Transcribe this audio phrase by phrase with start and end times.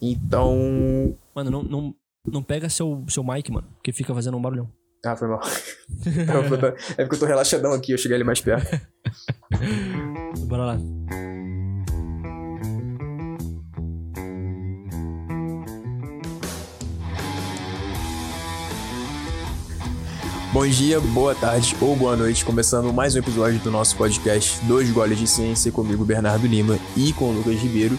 [0.00, 1.16] Então.
[1.34, 1.94] Mano, não, não,
[2.26, 4.68] não pega seu, seu mic, mano, porque fica fazendo um barulhão.
[5.04, 5.40] Ah, foi mal.
[6.96, 8.80] é porque eu tô relaxadão aqui, eu cheguei ali mais perto.
[10.48, 10.78] Bora lá.
[20.54, 24.88] Bom dia, boa tarde ou boa noite, começando mais um episódio do nosso podcast Dois
[24.88, 27.98] Goles de Ciência comigo, Bernardo Lima e com o Lucas Ribeiro.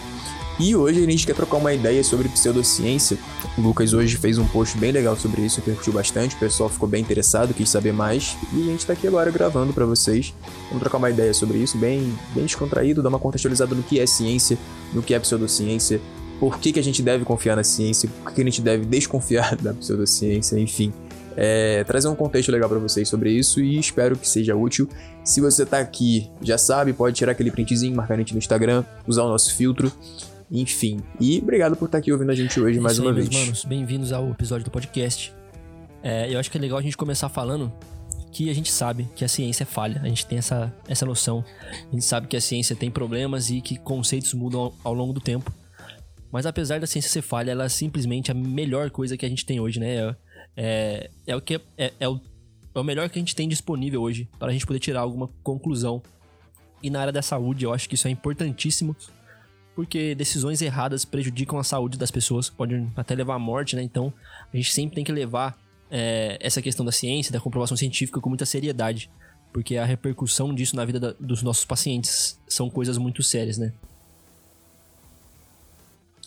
[0.58, 3.18] E hoje a gente quer trocar uma ideia sobre pseudociência.
[3.58, 6.70] O Lucas hoje fez um post bem legal sobre isso, que curtiu bastante, o pessoal
[6.70, 10.32] ficou bem interessado, quis saber mais, e a gente tá aqui agora gravando para vocês.
[10.68, 14.06] Vamos trocar uma ideia sobre isso, bem, bem descontraído, dar uma contextualizada no que é
[14.06, 14.56] ciência,
[14.94, 16.00] no que é pseudociência,
[16.40, 19.56] por que, que a gente deve confiar na ciência, por que a gente deve desconfiar
[19.60, 20.92] da pseudociência, enfim
[21.36, 24.88] é, trazer um contexto legal para vocês sobre isso e espero que seja útil.
[25.22, 28.84] Se você tá aqui, já sabe, pode tirar aquele printzinho, marcar a gente no Instagram,
[29.06, 29.92] usar o nosso filtro.
[30.50, 33.28] Enfim, e obrigado por estar aqui ouvindo a gente hoje é mais uma vez.
[33.28, 35.32] Manos, bem-vindos ao episódio do podcast.
[36.02, 37.72] É, eu acho que é legal a gente começar falando
[38.30, 41.44] que a gente sabe que a ciência é falha, a gente tem essa, essa noção.
[41.88, 45.12] A gente sabe que a ciência tem problemas e que conceitos mudam ao, ao longo
[45.12, 45.52] do tempo.
[46.30, 49.44] Mas apesar da ciência ser falha, ela é simplesmente a melhor coisa que a gente
[49.44, 50.14] tem hoje, né?
[50.56, 52.20] é, é o que é, é, o,
[52.72, 55.28] é o melhor que a gente tem disponível hoje para a gente poder tirar alguma
[55.42, 56.00] conclusão.
[56.82, 58.94] E na área da saúde, eu acho que isso é importantíssimo,
[59.76, 63.82] porque decisões erradas prejudicam a saúde das pessoas, podem até levar à morte, né?
[63.82, 64.10] Então,
[64.50, 65.56] a gente sempre tem que levar
[65.90, 69.10] é, essa questão da ciência, da comprovação científica com muita seriedade,
[69.52, 73.70] porque a repercussão disso na vida da, dos nossos pacientes são coisas muito sérias, né?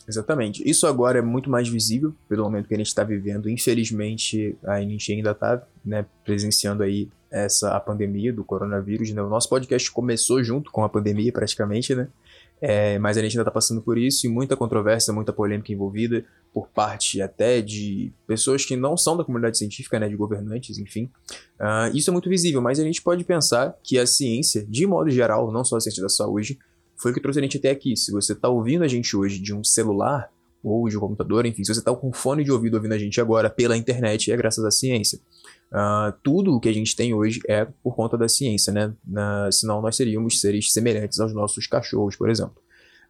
[0.07, 0.67] Exatamente.
[0.67, 3.49] Isso agora é muito mais visível pelo momento que a gente está vivendo.
[3.49, 9.11] Infelizmente, a gente ainda está né, presenciando aí essa a pandemia do coronavírus.
[9.11, 9.21] Né?
[9.21, 12.07] O nosso podcast começou junto com a pandemia, praticamente, né?
[12.61, 16.25] É, mas a gente ainda está passando por isso e muita controvérsia, muita polêmica envolvida
[16.53, 21.09] por parte até de pessoas que não são da comunidade científica, né, de governantes, enfim.
[21.59, 25.09] Uh, isso é muito visível, mas a gente pode pensar que a ciência, de modo
[25.09, 26.59] geral, não só a ciência da saúde,
[26.97, 27.95] foi o que trouxe a gente até aqui.
[27.95, 30.29] Se você está ouvindo a gente hoje de um celular
[30.61, 33.21] ou de um computador, enfim, se você está com fone de ouvido ouvindo a gente
[33.21, 35.19] agora pela internet, é graças à ciência.
[35.71, 38.87] Uh, tudo o que a gente tem hoje é por conta da ciência, né?
[39.07, 42.55] Uh, senão nós seríamos seres semelhantes aos nossos cachorros, por exemplo.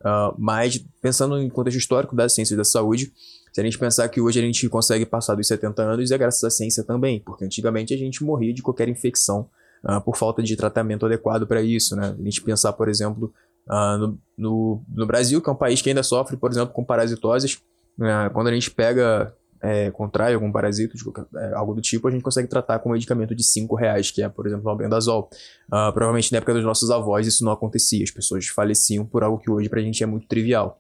[0.02, 3.14] Uh, mas, pensando em contexto histórico da ciência e da saúde,
[3.54, 6.44] se a gente pensar que hoje a gente consegue passar dos 70 anos, é graças
[6.44, 9.50] à ciência também, porque antigamente a gente morria de qualquer infecção
[9.84, 12.16] uh, por falta de tratamento adequado para isso, né?
[12.20, 13.34] A gente pensar, por exemplo,
[13.68, 17.56] no, no, no, Brasil, que é um país que ainda sofre, por exemplo, com parasitoses,
[18.00, 21.04] uh, quando a gente pega, é, contrai algum parasito, de,
[21.38, 24.22] é, algo do tipo, a gente consegue tratar com um medicamento de 5 reais, que
[24.22, 25.30] é, por exemplo, o albendazol.
[25.68, 29.38] Uh, provavelmente na época dos nossos avós isso não acontecia, as pessoas faleciam por algo
[29.38, 30.80] que hoje pra gente é muito trivial.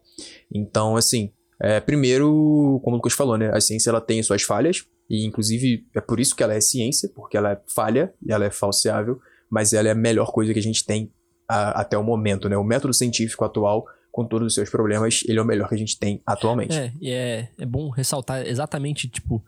[0.54, 1.32] Então, assim,
[1.62, 5.86] é, primeiro, como o Lucas falou, né, a ciência ela tem suas falhas, e inclusive
[5.94, 9.20] é por isso que ela é ciência, porque ela é falha e ela é falseável,
[9.50, 11.12] mas ela é a melhor coisa que a gente tem
[11.48, 12.56] a, até o momento, né?
[12.56, 13.86] O método científico atual,
[14.20, 16.76] com todos os seus problemas, ele é o melhor que a gente tem atualmente.
[16.76, 19.42] É, e é, é bom ressaltar exatamente, tipo,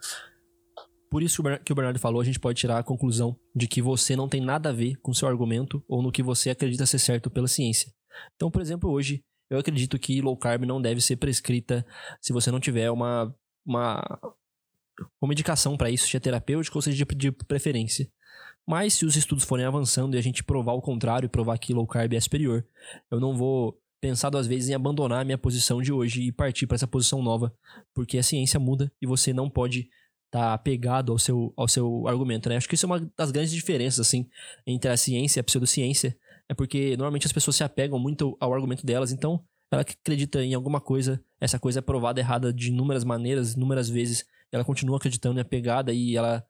[1.09, 4.15] por isso que o Bernardo falou, a gente pode tirar a conclusão de que você
[4.15, 7.29] não tem nada a ver com seu argumento ou no que você acredita ser certo
[7.29, 7.91] pela ciência.
[8.35, 11.85] Então, por exemplo, hoje, eu acredito que low carb não deve ser prescrita
[12.21, 14.01] se você não tiver uma, uma,
[15.21, 18.09] uma medicação para isso, seja terapêutica ou seja de, de preferência.
[18.65, 21.85] Mas se os estudos forem avançando e a gente provar o contrário, provar que low
[21.85, 22.65] carb é superior,
[23.09, 26.65] eu não vou pensar duas vezes em abandonar a minha posição de hoje e partir
[26.65, 27.53] para essa posição nova,
[27.93, 29.81] porque a ciência muda e você não pode
[30.25, 32.57] estar tá apegado ao seu, ao seu argumento, né?
[32.57, 34.27] Acho que isso é uma das grandes diferenças, assim,
[34.65, 36.17] entre a ciência e a pseudociência,
[36.49, 40.53] é porque normalmente as pessoas se apegam muito ao argumento delas, então ela acredita em
[40.53, 45.39] alguma coisa, essa coisa é provada errada de inúmeras maneiras, inúmeras vezes, ela continua acreditando
[45.39, 46.45] e apegada e ela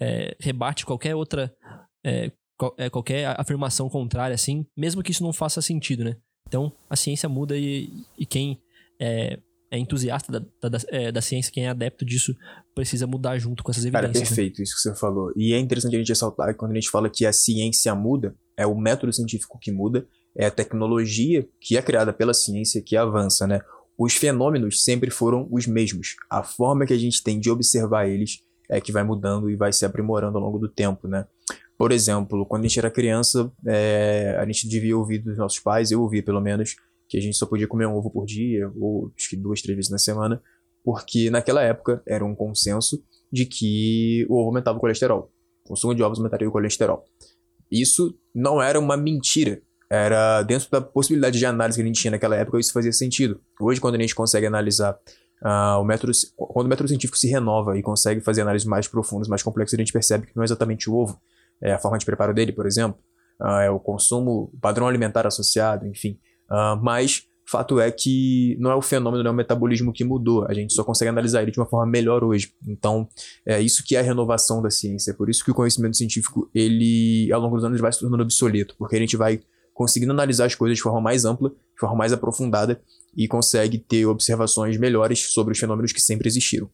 [0.00, 1.54] é, rebate qualquer outra.
[2.04, 2.32] É,
[2.76, 6.16] é, qualquer afirmação contrária, assim, mesmo que isso não faça sentido, né?
[6.46, 8.60] Então, a ciência muda e, e quem
[9.00, 9.38] é,
[9.70, 12.36] é entusiasta da, da, é, da, ciência, quem é adepto disso,
[12.74, 14.12] precisa mudar junto com essas evidências.
[14.12, 14.28] Cara, né?
[14.28, 14.64] perfeito né?
[14.64, 15.32] isso que você falou.
[15.34, 18.36] E é interessante a gente ressaltar que quando a gente fala que a ciência muda,
[18.56, 20.06] é o método científico que muda,
[20.36, 23.60] é a tecnologia que é criada pela ciência que avança, né?
[23.98, 26.16] Os fenômenos sempre foram os mesmos.
[26.30, 29.72] A forma que a gente tem de observar eles é, que vai mudando e vai
[29.72, 31.26] se aprimorando ao longo do tempo, né?
[31.82, 35.90] Por exemplo, quando a gente era criança, é, a gente devia ouvir dos nossos pais,
[35.90, 36.76] eu ouvia pelo menos,
[37.08, 39.74] que a gente só podia comer um ovo por dia, ou acho que duas, três
[39.74, 40.40] vezes na semana,
[40.84, 43.02] porque naquela época era um consenso
[43.32, 45.32] de que o ovo aumentava o colesterol.
[45.64, 47.04] O consumo de ovos aumentaria o colesterol.
[47.68, 52.12] Isso não era uma mentira, era dentro da possibilidade de análise que a gente tinha
[52.12, 53.40] naquela época, isso fazia sentido.
[53.60, 54.96] Hoje, quando a gente consegue analisar
[55.42, 59.26] uh, o método, quando o método científico se renova e consegue fazer análises mais profundas,
[59.26, 61.20] mais complexas, a gente percebe que não é exatamente o ovo,
[61.62, 62.98] é a forma de preparo dele, por exemplo,
[63.40, 66.18] uh, é o consumo, o padrão alimentar associado, enfim.
[66.50, 67.22] Uh, mas
[67.52, 70.72] fato é que não é o fenômeno, não é o metabolismo que mudou, a gente
[70.72, 72.52] só consegue analisar ele de uma forma melhor hoje.
[72.66, 73.06] Então,
[73.46, 76.50] é isso que é a renovação da ciência, é por isso que o conhecimento científico,
[76.54, 79.40] ele, ao longo dos anos, vai se tornando obsoleto, porque a gente vai
[79.74, 82.80] conseguindo analisar as coisas de forma mais ampla, de forma mais aprofundada,
[83.16, 86.70] e consegue ter observações melhores sobre os fenômenos que sempre existiram.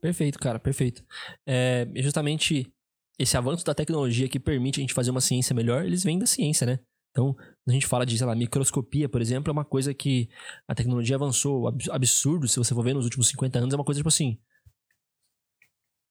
[0.00, 1.04] Perfeito, cara, perfeito.
[1.46, 2.70] É justamente
[3.18, 6.26] esse avanço da tecnologia que permite a gente fazer uma ciência melhor, eles vêm da
[6.26, 6.78] ciência, né?
[7.10, 7.34] Então,
[7.66, 10.28] a gente fala de, sei lá, microscopia, por exemplo, é uma coisa que
[10.68, 14.00] a tecnologia avançou absurdo, se você for ver nos últimos 50 anos, é uma coisa
[14.00, 14.38] tipo assim.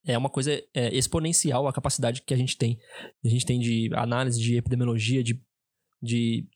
[0.03, 2.79] É uma coisa é, exponencial a capacidade que a gente tem.
[3.23, 5.39] A gente tem de análise, de epidemiologia, de,
[6.01, 6.47] de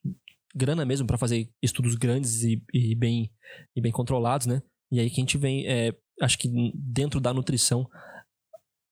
[0.56, 3.32] grana mesmo para fazer estudos grandes e, e, bem,
[3.76, 4.64] e bem controlados, né?
[4.92, 7.90] E aí que a gente vem, é, acho que dentro da nutrição,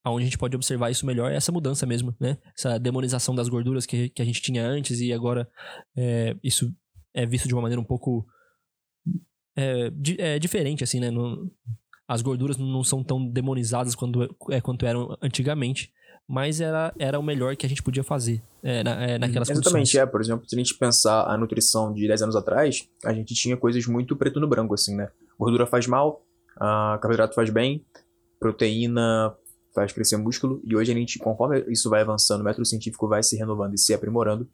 [0.05, 2.37] onde a gente pode observar isso melhor é essa mudança mesmo, né?
[2.57, 5.49] Essa demonização das gorduras que, que a gente tinha antes e agora
[5.95, 6.73] é, isso
[7.13, 8.25] é visto de uma maneira um pouco
[9.57, 11.09] é, é diferente, assim, né?
[12.07, 15.91] As gorduras não são tão demonizadas quanto, é, quanto eram antigamente,
[16.27, 19.79] mas era, era o melhor que a gente podia fazer é, na, é, naquelas Exatamente,
[19.79, 19.95] condições.
[19.95, 20.05] é.
[20.05, 23.57] Por exemplo, se a gente pensar a nutrição de 10 anos atrás, a gente tinha
[23.57, 25.09] coisas muito preto no branco, assim, né?
[25.39, 26.21] Gordura faz mal,
[26.57, 27.85] uh, carboidrato faz bem,
[28.39, 29.35] proteína
[29.73, 33.21] faz crescer músculo, e hoje a gente, conforme isso vai avançando, o método científico vai
[33.21, 34.49] se renovando e se aprimorando,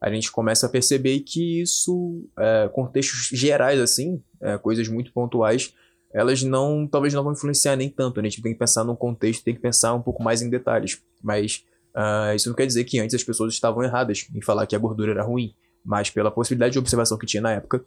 [0.00, 5.74] a gente começa a perceber que isso, é, contextos gerais, assim, é, coisas muito pontuais,
[6.12, 8.28] elas não, talvez não vão influenciar nem tanto, né?
[8.28, 11.02] A gente tem que pensar num contexto, tem que pensar um pouco mais em detalhes,
[11.22, 11.64] mas
[11.94, 14.78] uh, isso não quer dizer que antes as pessoas estavam erradas em falar que a
[14.78, 15.54] gordura era ruim,
[15.84, 17.84] mas pela possibilidade de observação que tinha na época,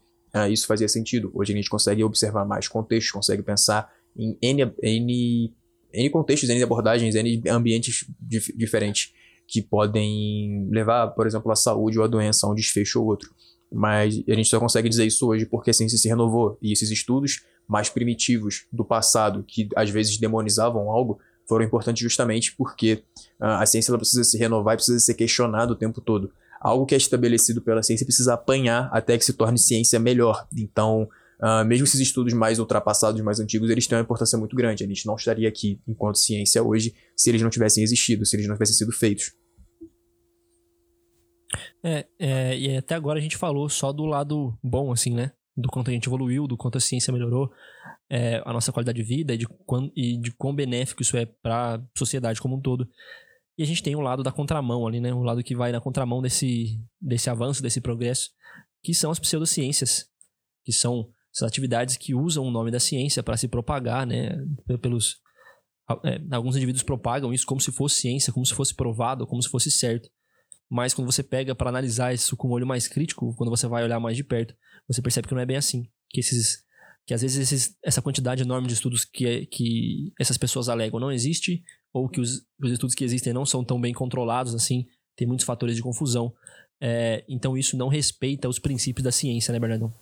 [0.49, 1.31] isso fazia sentido.
[1.33, 5.53] Hoje a gente consegue observar mais contextos, consegue pensar em N, N
[5.93, 9.13] N contextos, N abordagens, N ambientes dif diferentes
[9.47, 13.29] que podem levar, por exemplo, à saúde ou à doença, a um desfecho ou outro.
[13.71, 16.89] Mas a gente só consegue dizer isso hoje porque a ciência se renovou e esses
[16.89, 23.03] estudos mais primitivos do passado, que às vezes demonizavam algo, foram importantes justamente porque
[23.41, 26.31] uh, a ciência precisa se renovar e precisa ser questionada o tempo todo.
[26.61, 30.47] Algo que é estabelecido pela ciência precisa apanhar até que se torne ciência melhor.
[30.55, 31.09] Então,
[31.41, 34.83] Uh, mesmo esses estudos mais ultrapassados, mais antigos, eles têm uma importância muito grande.
[34.83, 38.47] A gente não estaria aqui enquanto ciência hoje se eles não tivessem existido, se eles
[38.47, 39.31] não tivessem sido feitos.
[41.83, 45.31] É, é, e até agora a gente falou só do lado bom, assim, né?
[45.57, 47.51] Do quanto a gente evoluiu, do quanto a ciência melhorou
[48.07, 51.25] é, a nossa qualidade de vida e de, quão, e de quão benéfico isso é
[51.25, 52.87] para a sociedade como um todo.
[53.61, 55.13] A gente tem o lado da contramão ali, né?
[55.13, 58.29] O lado que vai na contramão desse, desse avanço, desse progresso,
[58.83, 60.05] que são as pseudociências,
[60.63, 64.31] que são essas atividades que usam o nome da ciência para se propagar, né?
[64.81, 65.17] Pelos,
[66.03, 69.49] é, alguns indivíduos propagam isso como se fosse ciência, como se fosse provado, como se
[69.49, 70.09] fosse certo.
[70.69, 73.83] Mas quando você pega para analisar isso com um olho mais crítico, quando você vai
[73.83, 74.55] olhar mais de perto,
[74.87, 75.83] você percebe que não é bem assim.
[76.09, 76.63] Que esses
[77.05, 81.11] que às vezes esses, essa quantidade enorme de estudos que, que essas pessoas alegam não
[81.11, 84.85] existe, ou que os, os estudos que existem não são tão bem controlados assim,
[85.15, 86.33] tem muitos fatores de confusão.
[86.81, 89.93] É, então isso não respeita os princípios da ciência, né, Bernardão?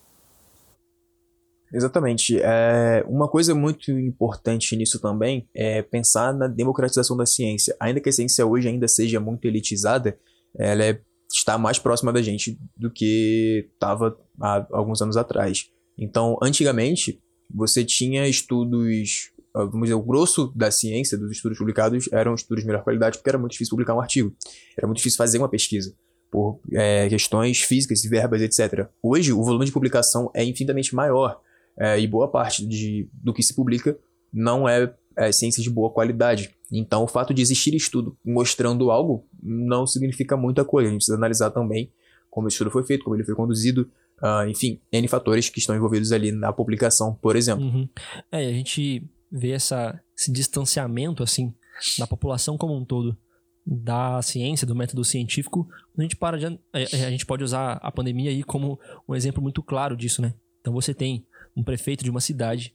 [1.73, 2.39] Exatamente.
[2.41, 7.75] É, uma coisa muito importante nisso também é pensar na democratização da ciência.
[7.79, 10.17] Ainda que a ciência hoje ainda seja muito elitizada,
[10.57, 10.99] ela é,
[11.31, 15.65] está mais próxima da gente do que estava há alguns anos atrás.
[15.97, 17.21] Então, antigamente,
[17.53, 22.67] você tinha estudos, vamos dizer, o grosso da ciência, dos estudos publicados, eram estudos de
[22.67, 24.33] melhor qualidade, porque era muito difícil publicar um artigo.
[24.77, 25.93] Era muito difícil fazer uma pesquisa
[26.31, 28.87] por é, questões físicas, verbas, etc.
[29.01, 31.41] Hoje, o volume de publicação é infinitamente maior
[31.77, 33.97] é, e boa parte de, do que se publica
[34.31, 36.55] não é, é ciência de boa qualidade.
[36.71, 40.87] Então, o fato de existir estudo mostrando algo não significa muita coisa.
[40.87, 41.91] A gente precisa analisar também
[42.29, 43.89] como esse estudo foi feito, como ele foi conduzido,
[44.21, 47.65] uh, enfim, N fatores que estão envolvidos ali na publicação, por exemplo.
[47.65, 47.89] Uhum.
[48.31, 51.53] É, a gente vê essa, esse distanciamento, assim,
[51.97, 53.17] da população como um todo
[53.65, 55.67] da ciência, do método científico,
[55.97, 59.61] a gente para de, a gente pode usar a pandemia aí como um exemplo muito
[59.61, 60.33] claro disso, né?
[60.59, 62.73] Então você tem um prefeito de uma cidade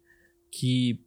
[0.51, 1.01] que,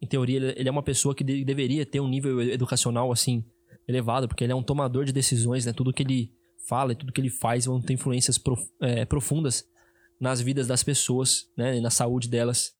[0.00, 3.44] em teoria, ele é uma pessoa que de, deveria ter um nível educacional, assim,
[3.86, 5.72] elevado, porque ele é um tomador de decisões, né?
[5.72, 6.32] Tudo que ele
[6.66, 9.64] fala e tudo que ele faz vão ter influências prof, é, profundas
[10.18, 11.76] nas vidas das pessoas, né?
[11.76, 12.74] E na saúde delas.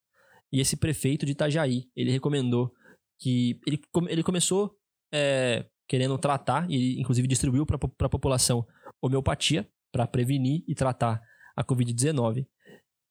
[0.54, 2.72] E esse prefeito de Itajaí, ele recomendou
[3.20, 3.58] que...
[3.66, 4.78] Ele, ele começou...
[5.12, 8.66] É, querendo tratar e, inclusive, distribuiu para a população
[9.00, 11.20] homeopatia para prevenir e tratar
[11.56, 12.46] a Covid-19.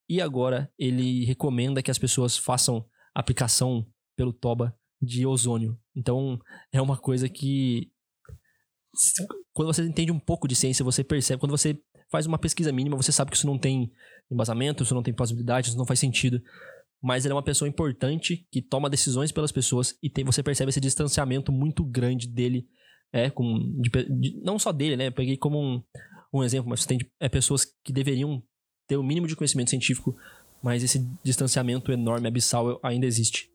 [0.10, 2.86] E agora ele recomenda que as pessoas façam
[3.16, 5.80] aplicação pelo toba de ozônio.
[5.96, 6.40] Então,
[6.72, 7.92] é uma coisa que
[9.54, 11.80] quando você entende um pouco de ciência, você percebe, quando você
[12.12, 13.92] faz uma pesquisa mínima, você sabe que isso não tem
[14.30, 16.42] embasamento, isso não tem possibilidade, isso não faz sentido.
[17.04, 20.70] Mas ele é uma pessoa importante que toma decisões pelas pessoas e tem, você percebe
[20.70, 22.66] esse distanciamento muito grande dele,
[23.12, 25.08] é, com, de, de, não só dele, né?
[25.08, 25.84] Eu peguei como um,
[26.34, 28.42] um exemplo, mas tem é, pessoas que deveriam
[28.88, 30.16] ter o mínimo de conhecimento científico,
[30.64, 33.52] mas esse distanciamento enorme, abissal, ainda existe.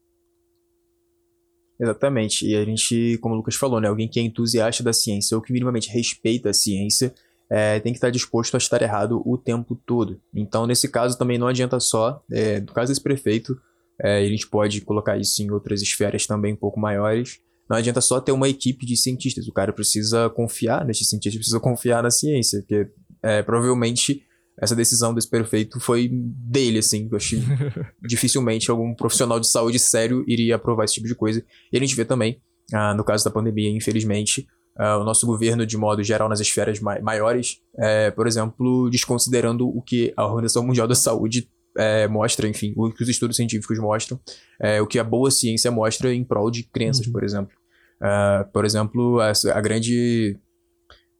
[1.80, 2.46] Exatamente.
[2.46, 3.88] E a gente, como o Lucas falou, né?
[3.88, 7.14] Alguém que é entusiasta da ciência ou que minimamente respeita a ciência
[7.50, 10.20] é, tem que estar disposto a estar errado o tempo todo.
[10.34, 12.22] Então, nesse caso, também não adianta só.
[12.30, 13.58] É, no caso desse prefeito,
[14.00, 17.38] é, a gente pode colocar isso em outras esferas também um pouco maiores.
[17.68, 19.48] Não adianta só ter uma equipe de cientistas.
[19.48, 22.88] O cara precisa confiar nesses cientistas, precisa confiar na ciência, porque
[23.22, 24.22] é, provavelmente
[24.60, 27.08] essa decisão desse prefeito foi dele, assim.
[27.10, 27.42] Eu acho que
[28.06, 31.44] dificilmente algum profissional de saúde sério iria aprovar esse tipo de coisa.
[31.72, 32.40] E a gente vê também,
[32.72, 34.46] ah, no caso da pandemia, infelizmente,
[34.78, 39.68] ah, o nosso governo, de modo geral, nas esferas mai maiores, é, por exemplo, desconsiderando
[39.68, 43.78] o que a Organização Mundial da Saúde é, mostra, enfim, o que os estudos científicos
[43.78, 44.20] mostram,
[44.60, 47.12] é, o que a boa ciência mostra em prol de crenças, uhum.
[47.12, 47.56] por exemplo.
[48.00, 50.38] Uh, por exemplo, a, a grande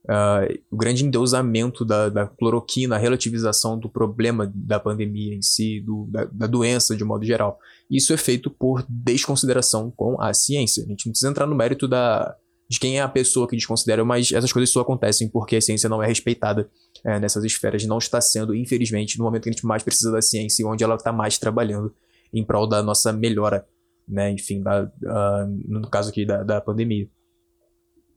[0.05, 5.81] uh, o grande endeusamento da, da, cloroquina, a relativização do problema da pandemia em si,
[5.81, 7.59] do, da, da, doença de modo geral.
[7.91, 10.85] Isso é feito por desconsideração com a ciência.
[10.85, 12.37] A gente não precisa entrar no mérito da,
[12.69, 15.89] de quem é a pessoa que desconsidera, mas essas coisas só acontecem porque a ciência
[15.89, 16.71] não é respeitada
[17.05, 20.21] é, nessas esferas, não está sendo, infelizmente, no momento que a gente mais precisa da
[20.21, 21.95] ciência e onde ela está mais trabalhando
[22.33, 23.67] em prol da nossa melhora,
[24.07, 27.09] né, enfim, da, uh, no caso aqui da, da pandemia.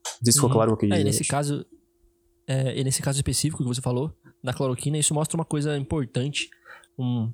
[0.05, 0.55] Não sei se ficou uhum.
[0.55, 1.65] claro o que eu é, nesse caso,
[2.45, 6.49] é, e nesse caso específico que você falou, da cloroquina, isso mostra uma coisa importante,
[6.99, 7.31] um,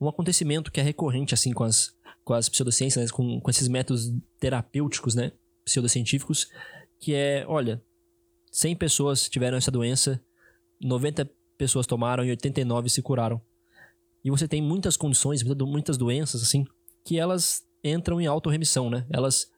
[0.00, 1.94] um acontecimento que é recorrente, assim, com as,
[2.24, 5.30] com as pseudociências, né, com, com esses métodos terapêuticos, né,
[5.70, 6.48] pseudocientíficos,
[6.98, 7.82] que é, olha,
[8.50, 10.20] 100 pessoas tiveram essa doença,
[10.80, 13.40] 90 pessoas tomaram e 89 se curaram.
[14.24, 16.64] E você tem muitas condições, muitas doenças, assim,
[17.04, 19.06] que elas entram em autorremissão, né?
[19.10, 19.50] Elas,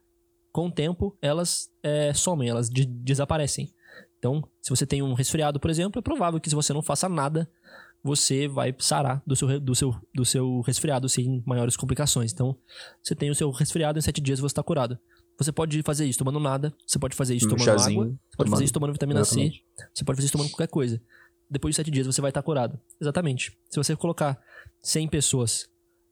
[0.52, 3.72] com o tempo, elas é, somem, elas de desaparecem.
[4.18, 7.08] Então, se você tem um resfriado, por exemplo, é provável que se você não faça
[7.08, 7.50] nada,
[8.02, 12.32] você vai sarar do seu, do seu, do seu resfriado sem maiores complicações.
[12.32, 12.56] Então,
[13.02, 14.98] você tem o seu resfriado, em sete dias você está curado.
[15.40, 18.36] Você pode fazer isso tomando nada, você pode fazer isso um tomando chazinho, água, você
[18.36, 19.56] pode fazer isso tomando vitamina Exatamente.
[19.56, 21.00] C, você pode fazer isso tomando qualquer coisa.
[21.48, 22.78] Depois de sete dias você vai estar curado.
[23.00, 23.56] Exatamente.
[23.70, 24.38] Se você colocar
[24.82, 25.68] 100 pessoas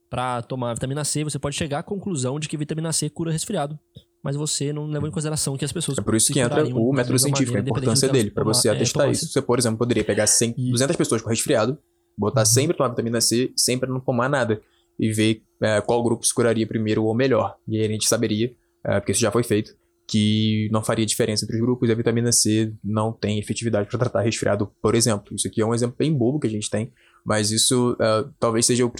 [0.09, 3.79] para tomar vitamina C, você pode chegar à conclusão de que vitamina C cura resfriado
[4.23, 5.99] mas você não levou em consideração que as pessoas.
[5.99, 9.09] É por isso que entra o método científico, maneira, a importância dele, para você atestar
[9.09, 9.27] é, isso.
[9.27, 11.79] Você, por exemplo, poderia pegar 100, 200 pessoas com resfriado,
[12.17, 12.47] botar uhum.
[12.47, 14.61] sempre tomar vitamina C, sempre não tomar nada,
[14.99, 17.57] e ver é, qual grupo se curaria primeiro ou melhor.
[17.67, 18.53] E aí a gente saberia,
[18.85, 19.73] é, porque isso já foi feito,
[20.07, 23.99] que não faria diferença entre os grupos e a vitamina C não tem efetividade para
[23.99, 25.35] tratar resfriado, por exemplo.
[25.35, 26.93] Isso aqui é um exemplo bem bobo que a gente tem,
[27.25, 28.93] mas isso é, talvez seja o,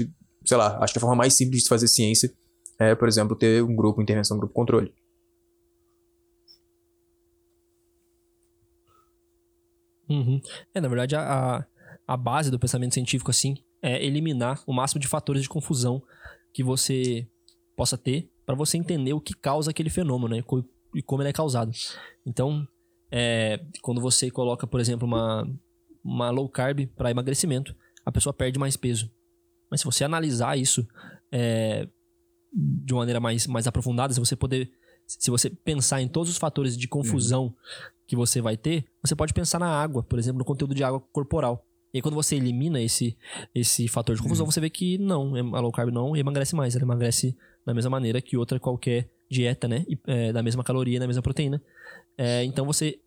[0.45, 2.31] sei lá, acho que a forma mais simples de fazer ciência
[2.79, 4.95] é, por exemplo, ter um grupo intervenção, grupo controle.
[10.09, 10.41] Uhum.
[10.75, 11.67] É, na verdade, a,
[12.07, 16.03] a base do pensamento científico, assim, é eliminar o máximo de fatores de confusão
[16.53, 17.29] que você
[17.77, 20.43] possa ter para você entender o que causa aquele fenômeno, né?
[20.95, 21.71] E como ele é causado.
[22.25, 22.67] Então,
[23.13, 25.47] é, quando você coloca, por exemplo, uma,
[26.03, 27.77] uma low carb para emagrecimento,
[28.07, 29.13] a pessoa perde mais peso.
[29.71, 30.89] Mas se você analisar isso
[31.31, 31.87] é,
[32.51, 34.71] de uma maneira mais, mais aprofundada, se você poder
[35.07, 37.55] se você pensar em todos os fatores de confusão uhum.
[38.07, 41.01] que você vai ter, você pode pensar na água, por exemplo, no conteúdo de água
[41.13, 41.67] corporal.
[41.93, 43.17] E aí, quando você elimina esse,
[43.55, 44.51] esse fator de confusão, uhum.
[44.51, 46.75] você vê que não, a low carb não emagrece mais.
[46.75, 47.37] Ela emagrece
[47.69, 49.85] da mesma maneira que outra qualquer dieta, né?
[49.87, 51.63] E, é, da mesma caloria, da mesma proteína.
[52.17, 52.99] É, então você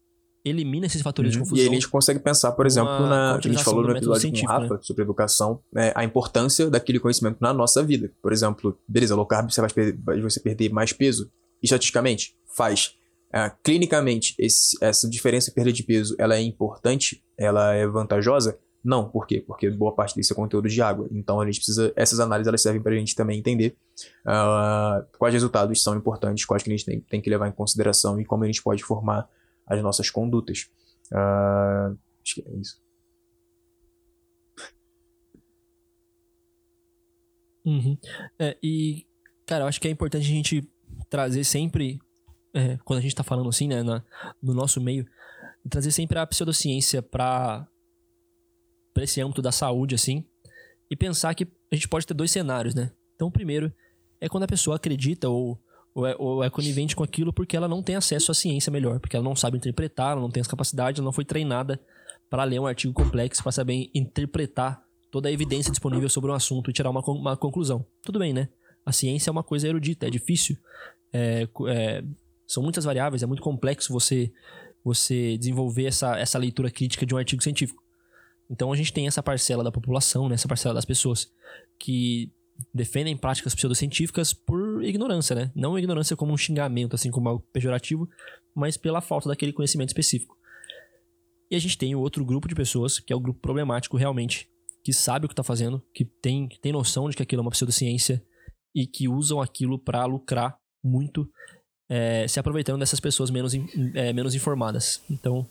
[0.46, 1.34] elimina esses fatores uhum.
[1.34, 1.58] de confusão.
[1.58, 3.36] E aí a gente consegue pensar, por exemplo, na.
[3.36, 4.80] A gente falou no episódio com o Rafa né?
[4.84, 8.12] sobre educação, é, a importância daquele conhecimento na nossa vida.
[8.22, 12.94] Por exemplo, beleza, low carb você vai perder, você perder mais peso estatisticamente faz.
[13.34, 17.24] Uh, clinicamente, esse, essa diferença em perda de peso ela é importante?
[17.36, 18.60] Ela é vantajosa?
[18.84, 19.44] Não, por quê?
[19.46, 21.08] Porque boa parte disso é conteúdo de água.
[21.12, 21.94] Então a gente precisa.
[21.96, 23.76] Essas análises elas servem para a gente também entender
[24.26, 28.20] uh, quais resultados são importantes, quais que a gente tem, tem, que levar em consideração
[28.20, 29.30] e como a gente pode formar
[29.68, 30.70] as nossas condutas.
[31.12, 32.82] Uh, acho que é isso.
[37.64, 37.96] Uhum.
[38.40, 39.06] É, e,
[39.46, 40.68] cara, eu acho que é importante a gente
[41.10, 42.00] trazer sempre
[42.54, 44.04] é, quando a gente tá falando assim, né, na,
[44.42, 45.06] no nosso meio,
[45.70, 47.68] trazer sempre a pseudociência para
[48.94, 50.26] para esse âmbito da saúde, assim,
[50.90, 52.92] e pensar que a gente pode ter dois cenários, né?
[53.16, 53.72] Então, o primeiro
[54.20, 55.60] é quando a pessoa acredita ou,
[55.94, 59.00] ou, é, ou é conivente com aquilo porque ela não tem acesso à ciência melhor,
[59.00, 61.80] porque ela não sabe interpretar, ela não tem as capacidades, ela não foi treinada
[62.30, 66.70] para ler um artigo complexo, para saber interpretar toda a evidência disponível sobre um assunto
[66.70, 67.86] e tirar uma, uma conclusão.
[68.02, 68.50] Tudo bem, né?
[68.86, 70.58] A ciência é uma coisa erudita, é difícil,
[71.14, 72.04] é, é,
[72.48, 74.32] são muitas variáveis, é muito complexo você
[74.84, 77.84] você desenvolver essa, essa leitura crítica de um artigo científico.
[78.52, 81.32] Então a gente tem essa parcela da população, né, essa parcela das pessoas
[81.80, 82.30] que
[82.74, 85.52] defendem práticas pseudocientíficas por ignorância, né?
[85.56, 88.08] Não ignorância como um xingamento, assim como algo pejorativo,
[88.54, 90.36] mas pela falta daquele conhecimento específico.
[91.50, 94.48] E a gente tem o outro grupo de pessoas, que é o grupo problemático realmente,
[94.84, 97.44] que sabe o que está fazendo, que tem, que tem noção de que aquilo é
[97.44, 98.24] uma pseudociência
[98.76, 101.28] e que usam aquilo para lucrar muito,
[101.90, 103.54] é, se aproveitando dessas pessoas menos,
[103.96, 105.02] é, menos informadas.
[105.10, 105.48] Então,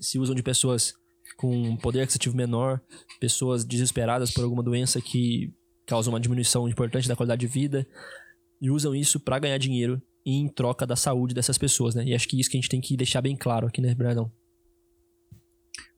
[0.00, 0.94] se usam de pessoas
[1.36, 2.80] com poder aquisitivo menor,
[3.18, 5.52] pessoas desesperadas por alguma doença que
[5.86, 7.86] causa uma diminuição importante da qualidade de vida,
[8.60, 12.04] e usam isso para ganhar dinheiro em troca da saúde dessas pessoas, né?
[12.04, 14.30] E acho que isso que a gente tem que deixar bem claro aqui, né, Bernardão?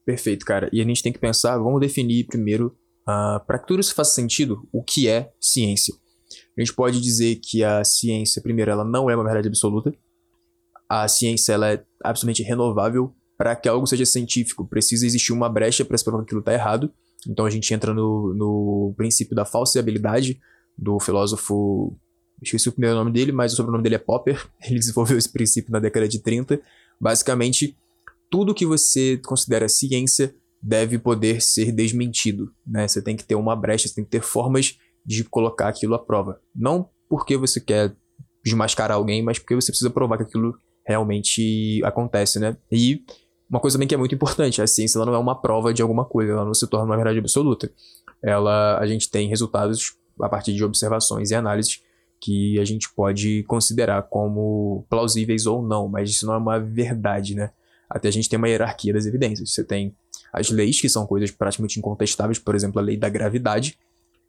[0.04, 0.68] Perfeito, cara.
[0.72, 4.12] E a gente tem que pensar, vamos definir primeiro, uh, para que tudo isso faça
[4.14, 5.94] sentido, o que é ciência.
[6.56, 9.92] A gente pode dizer que a ciência, primeiro, ela não é uma verdade absoluta.
[10.88, 13.14] A ciência ela é absolutamente renovável.
[13.42, 16.52] Para que algo seja científico, precisa existir uma brecha para se provar que aquilo está
[16.52, 16.92] errado.
[17.26, 20.38] Então a gente entra no, no princípio da falsibilidade
[20.78, 21.98] do filósofo.
[22.40, 24.48] Esqueci o primeiro nome dele, mas o sobrenome dele é Popper.
[24.64, 26.62] Ele desenvolveu esse princípio na década de 30.
[27.00, 27.76] Basicamente,
[28.30, 30.32] tudo que você considera ciência
[30.62, 32.48] deve poder ser desmentido.
[32.64, 32.86] Né?
[32.86, 35.98] Você tem que ter uma brecha, você tem que ter formas de colocar aquilo à
[35.98, 36.40] prova.
[36.54, 37.92] Não porque você quer
[38.44, 40.54] desmascarar alguém, mas porque você precisa provar que aquilo
[40.86, 42.56] realmente acontece, né?
[42.70, 43.02] E
[43.52, 45.82] uma coisa também que é muito importante, a ciência ela não é uma prova de
[45.82, 47.70] alguma coisa, ela não se torna uma verdade absoluta.
[48.24, 51.82] Ela, a gente tem resultados a partir de observações e análises
[52.18, 57.34] que a gente pode considerar como plausíveis ou não, mas isso não é uma verdade,
[57.34, 57.50] né?
[57.90, 59.52] Até a gente tem uma hierarquia das evidências.
[59.52, 59.94] Você tem
[60.32, 63.78] as leis, que são coisas praticamente incontestáveis, por exemplo, a lei da gravidade,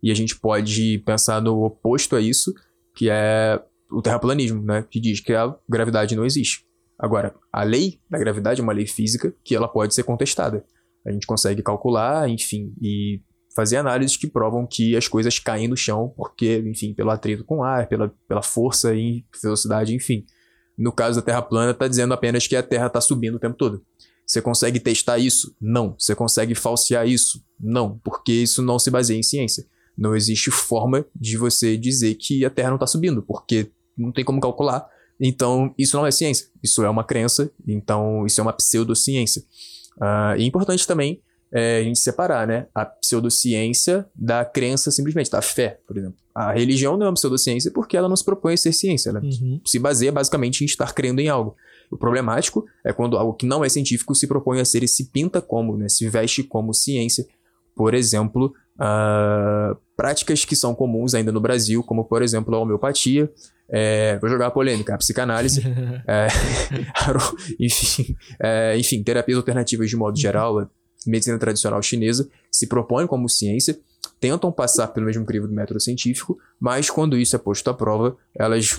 [0.02, 2.54] e a gente pode pensar no oposto a isso,
[2.94, 4.86] que é o terraplanismo, né?
[4.90, 6.66] Que diz que a gravidade não existe.
[6.98, 10.66] Agora, a lei da gravidade é uma lei física que ela pode ser contestada.
[11.06, 13.22] A gente consegue calcular, enfim, e
[13.56, 17.58] fazer análises que provam que as coisas caem no chão porque, enfim, pelo atrito com
[17.58, 20.26] o ar, pela, pela força e velocidade, enfim.
[20.78, 23.56] No caso da Terra plana, está dizendo apenas que a Terra está subindo o tempo
[23.56, 23.84] todo.
[24.26, 25.56] Você consegue testar isso?
[25.62, 25.96] Não.
[26.00, 27.44] Você consegue falsear isso?
[27.60, 29.66] Não, porque isso não se baseia em ciência.
[29.98, 34.24] Não existe forma de você dizer que a Terra não está subindo, porque não tem
[34.24, 34.88] como calcular.
[35.20, 36.48] Então, isso não é ciência.
[36.62, 37.52] Isso é uma crença.
[37.68, 39.44] Então, isso é uma pseudociência.
[39.98, 41.22] Uh, e é importante também
[41.54, 42.66] é, a gente separar, né?
[42.74, 46.18] A pseudociência da crença simplesmente, da fé, por exemplo.
[46.34, 49.12] A religião não é uma pseudociência porque ela não se propõe a ser ciência.
[49.12, 49.62] Ela uhum.
[49.64, 51.56] se baseia basicamente em estar crendo em algo.
[51.92, 55.12] O problemático é quando algo que não é científico se propõe a ser e se
[55.12, 55.88] pinta como, né?
[55.88, 57.24] Se veste como ciência.
[57.76, 63.32] Por exemplo, uh, práticas que são comuns ainda no Brasil, como por exemplo a homeopatia,
[63.70, 65.62] é, vou jogar a polêmica, a psicanálise,
[66.08, 66.28] é,
[67.60, 70.70] enfim, é, enfim, terapias alternativas de modo geral, a
[71.06, 73.80] medicina tradicional chinesa se propõem como ciência,
[74.20, 78.16] tentam passar pelo mesmo crivo do método científico, mas quando isso é posto à prova,
[78.38, 78.78] elas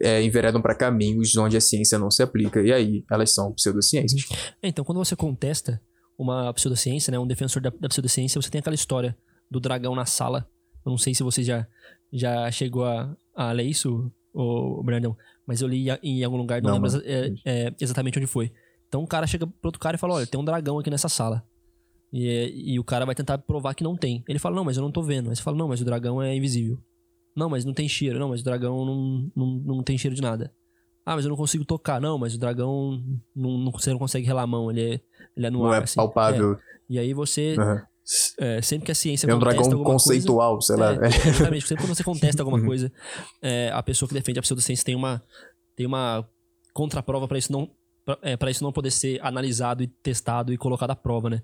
[0.00, 4.26] é, enveredam para caminhos onde a ciência não se aplica, e aí elas são pseudociências.
[4.62, 5.80] Então, quando você contesta
[6.18, 9.16] uma pseudociência, né, um defensor da, da pseudociência, você tem aquela história
[9.48, 10.46] do dragão na sala.
[10.84, 11.66] Eu não sei se você já,
[12.12, 16.78] já chegou a, a ler isso, o Brandon, mas eu li em algum lugar, não,
[16.78, 18.52] não lembro é, é, exatamente onde foi.
[18.88, 21.08] Então o cara chega pro outro cara e fala: Olha, tem um dragão aqui nessa
[21.08, 21.44] sala.
[22.12, 24.24] E, e o cara vai tentar provar que não tem.
[24.26, 25.28] Ele fala: Não, mas eu não tô vendo.
[25.28, 26.78] Aí você fala: Não, mas o dragão é invisível.
[27.36, 28.18] Não, mas não tem cheiro.
[28.18, 30.52] Não, mas o dragão não, não, não tem cheiro de nada.
[31.08, 31.98] Ah, mas eu não consigo tocar.
[32.02, 33.02] Não, mas o dragão
[33.34, 34.70] não, não você não consegue relar a mão.
[34.70, 35.00] Ele é,
[35.34, 35.80] ele é no não ar.
[35.80, 35.96] é assim.
[35.96, 36.52] palpável.
[36.52, 36.58] É.
[36.90, 37.56] E aí você.
[37.58, 37.80] Uhum.
[38.38, 40.92] É, sempre que a ciência é um dragão conceitual, coisa, sei lá.
[40.92, 41.66] É, exatamente.
[41.66, 42.92] Sempre que você contesta alguma coisa,
[43.40, 45.22] é, a pessoa que defende a pseudociência tem uma,
[45.74, 46.28] tem uma
[46.74, 47.70] contraprova para isso não
[48.20, 51.42] é, para isso não poder ser analisado e testado e colocado à prova, né?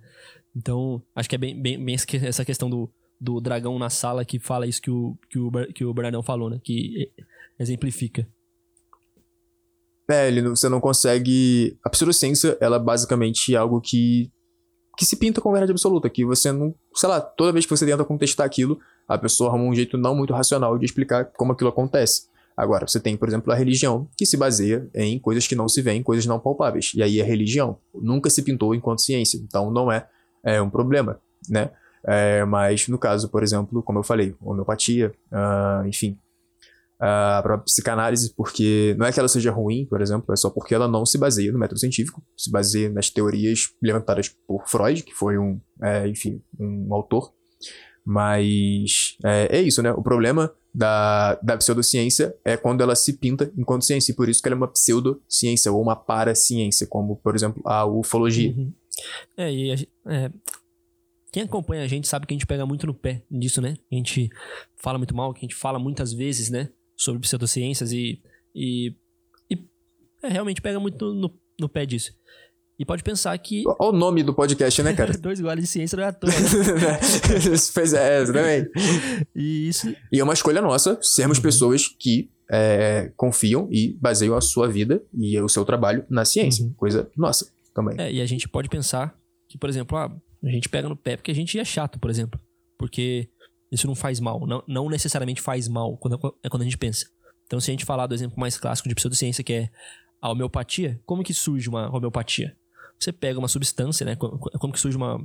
[0.54, 4.38] Então, acho que é bem, bem, bem essa questão do, do dragão na sala que
[4.38, 6.60] fala isso que o, que o, que o Bernardão falou, né?
[6.62, 7.10] Que
[7.58, 8.28] exemplifica.
[10.10, 11.78] É, ele, você não consegue...
[11.84, 14.30] A pseudociência, ela é basicamente algo que
[14.96, 17.84] que se pinta como verdade absoluta, que você não, sei lá, toda vez que você
[17.84, 21.70] tenta contestar aquilo, a pessoa arruma um jeito não muito racional de explicar como aquilo
[21.70, 22.28] acontece.
[22.56, 25.82] Agora, você tem, por exemplo, a religião, que se baseia em coisas que não se
[25.82, 26.92] veem, coisas não palpáveis.
[26.94, 27.78] E aí é religião.
[27.92, 29.38] Nunca se pintou enquanto ciência.
[29.38, 30.06] Então não é,
[30.44, 31.70] é um problema, né?
[32.06, 36.16] É, mas no caso, por exemplo, como eu falei, homeopatia, uh, enfim,
[37.00, 40.74] a própria psicanálise, porque não é que ela seja ruim, por exemplo, é só porque
[40.74, 45.14] ela não se baseia no método científico, se baseia nas teorias levantadas por Freud, que
[45.14, 47.32] foi um, é, enfim, um autor.
[48.04, 49.90] Mas é, é, isso, né?
[49.92, 54.42] O problema da, da pseudociência é quando ela se pinta enquanto ciência, e por isso
[54.42, 58.50] que ela é uma pseudociência ou uma paraciência, como, por exemplo, a ufologia.
[58.50, 58.72] Uhum.
[59.36, 60.30] É, e a, é,
[61.32, 63.76] quem acompanha a gente sabe que a gente pega muito no pé disso, né?
[63.90, 64.30] A gente
[64.76, 66.68] fala muito mal, que a gente fala muitas vezes, né?
[66.96, 68.22] Sobre pseudociências e.
[68.54, 68.94] e,
[69.50, 69.58] e
[70.22, 72.12] é, realmente pega muito no, no pé disso.
[72.78, 73.62] E pode pensar que.
[73.66, 75.12] Olha o nome do podcast, né, cara?
[75.18, 76.30] Dois goles de ciência não é à toa.
[76.30, 76.98] Né?
[77.72, 78.70] pois é, exatamente.
[79.34, 79.94] E isso.
[80.12, 81.42] E é uma escolha nossa sermos uhum.
[81.42, 86.64] pessoas que é, confiam e baseiam a sua vida e o seu trabalho na ciência.
[86.64, 86.72] Uhum.
[86.74, 87.96] Coisa nossa também.
[87.98, 89.16] É, e a gente pode pensar
[89.48, 90.10] que, por exemplo, ah,
[90.42, 92.40] a gente pega no pé porque a gente é chato, por exemplo.
[92.76, 93.28] Porque
[93.70, 94.46] isso não faz mal.
[94.46, 97.06] Não, não necessariamente faz mal quando, é quando a gente pensa.
[97.46, 99.70] Então, se a gente falar do exemplo mais clássico de pseudociência, que é
[100.20, 102.56] a homeopatia, como que surge uma homeopatia?
[102.98, 104.16] Você pega uma substância, né?
[104.16, 105.18] Como que surge uma,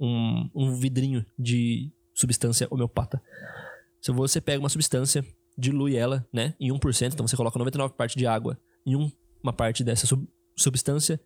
[0.00, 3.22] um, um vidrinho de substância homeopata?
[4.00, 5.24] Se você pega uma substância,
[5.56, 6.54] dilui ela, né?
[6.58, 9.10] Em 1%, então você coloca 99 partes de água em um,
[9.42, 11.20] uma parte dessa sub, substância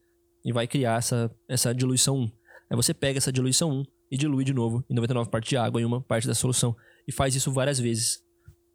[0.44, 2.32] e vai criar essa, essa diluição 1.
[2.70, 5.80] Aí você pega essa diluição 1 e dilui de novo em 99 partes de água
[5.80, 6.76] em uma parte da solução.
[7.06, 8.22] E faz isso várias vezes.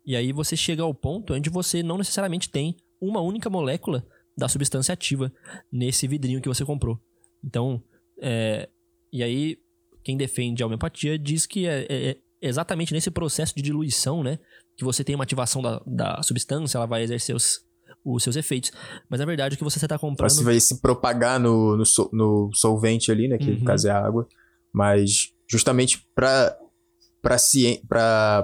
[0.05, 4.05] E aí você chega ao ponto onde você não necessariamente tem uma única molécula
[4.37, 5.31] da substância ativa
[5.71, 6.99] nesse vidrinho que você comprou.
[7.43, 7.81] Então,
[8.21, 8.69] é,
[9.11, 9.57] e aí
[10.03, 14.39] quem defende a homeopatia diz que é, é, é, exatamente nesse processo de diluição, né,
[14.75, 17.59] que você tem uma ativação da, da substância, ela vai exercer os,
[18.03, 18.71] os seus efeitos.
[19.09, 20.29] Mas na verdade o que você está comprando.
[20.29, 23.37] Você vai se propagar no, no, no solvente ali, né?
[23.37, 23.59] Que uhum.
[23.59, 24.27] no caso é a água.
[24.73, 26.57] Mas justamente para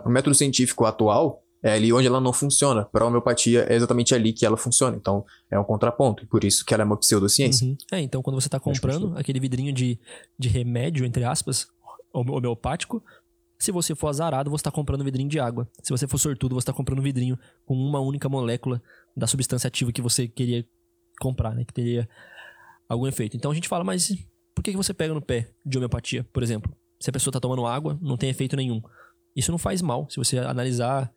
[0.05, 2.85] o método científico atual, é ali onde ela não funciona.
[2.85, 4.95] Para a homeopatia, é exatamente ali que ela funciona.
[4.95, 6.23] Então, é um contraponto.
[6.23, 7.67] E por isso que ela é uma pseudociência.
[7.67, 7.77] Uhum.
[7.91, 9.99] É, então quando você está comprando aquele vidrinho de,
[10.37, 11.67] de remédio, entre aspas,
[12.13, 13.03] homeopático,
[13.59, 15.67] se você for azarado, você está comprando um vidrinho de água.
[15.81, 18.81] Se você for sortudo, você está comprando um vidrinho com uma única molécula
[19.15, 20.63] da substância ativa que você queria
[21.19, 21.65] comprar, né?
[21.65, 22.07] Que teria
[22.87, 23.35] algum efeito.
[23.35, 24.15] Então a gente fala, mas
[24.57, 26.75] por que você pega no pé de homeopatia, por exemplo?
[26.99, 28.81] Se a pessoa está tomando água, não tem efeito nenhum.
[29.35, 31.13] Isso não faz mal, se você analisar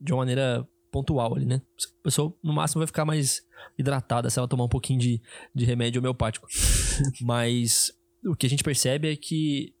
[0.00, 1.60] de uma maneira pontual ali, né?
[2.00, 3.42] A pessoa, no máximo, vai ficar mais
[3.76, 5.20] hidratada se ela tomar um pouquinho de,
[5.52, 6.46] de remédio homeopático.
[7.20, 7.90] Mas
[8.24, 9.74] o que a gente percebe é que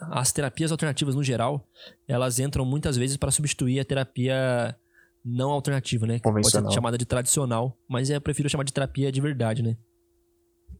[0.00, 1.68] as terapias alternativas no geral,
[2.08, 4.74] elas entram muitas vezes para substituir a terapia
[5.22, 6.18] não alternativa, né?
[6.18, 9.76] Que pode ser chamada de tradicional, mas eu prefiro chamar de terapia de verdade, né?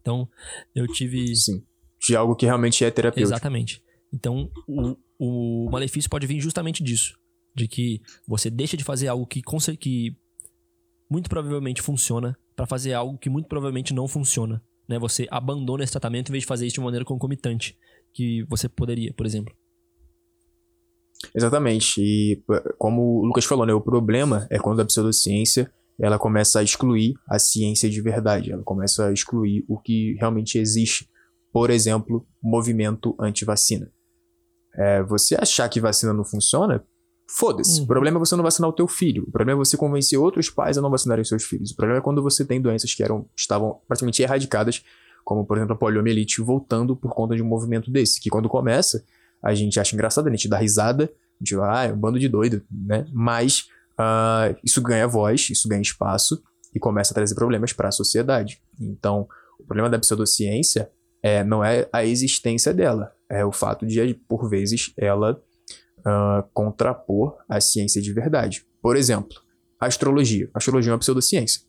[0.03, 0.29] Então,
[0.75, 1.35] eu tive.
[1.35, 1.65] Sim.
[2.07, 3.33] De algo que realmente é terapêutico.
[3.33, 3.83] Exatamente.
[4.12, 7.17] Então, o, o malefício pode vir justamente disso.
[7.55, 9.41] De que você deixa de fazer algo que,
[9.79, 10.17] que
[11.09, 14.62] muito provavelmente funciona para fazer algo que muito provavelmente não funciona.
[14.88, 14.99] Né?
[14.99, 17.79] Você abandona esse tratamento em vez de fazer isso de maneira concomitante
[18.12, 19.55] que você poderia, por exemplo.
[21.35, 22.01] Exatamente.
[22.01, 22.43] E
[22.79, 27.15] como o Lucas falou, né, o problema é quando a pseudociência ela começa a excluir
[27.29, 31.09] a ciência de verdade, ela começa a excluir o que realmente existe.
[31.53, 33.91] Por exemplo, movimento anti-vacina.
[34.75, 36.83] É, você achar que vacina não funciona,
[37.29, 37.79] foda-se.
[37.79, 37.85] Uhum.
[37.85, 39.25] O problema é você não vacinar o teu filho.
[39.29, 41.71] O problema é você convencer outros pais a não vacinarem seus filhos.
[41.71, 44.83] O problema é quando você tem doenças que eram, estavam praticamente erradicadas
[45.25, 49.05] como por exemplo a poliomielite voltando por conta de um movimento desse, que quando começa,
[49.43, 52.29] a gente acha engraçado, a gente dá risada, a gente ah, é um bando de
[52.29, 53.07] doido, né?
[53.12, 53.69] Mas
[54.03, 56.43] uh, isso ganha voz, isso ganha espaço
[56.75, 58.61] e começa a trazer problemas para a sociedade.
[58.81, 59.29] Então,
[59.61, 60.91] o problema da pseudociência
[61.23, 65.41] é, não é a existência dela, é o fato de, por vezes, ela
[66.01, 68.67] uh, contrapor a ciência de verdade.
[68.81, 69.37] Por exemplo,
[69.81, 70.51] a astrologia.
[70.55, 71.62] A astrologia é uma pseudociência.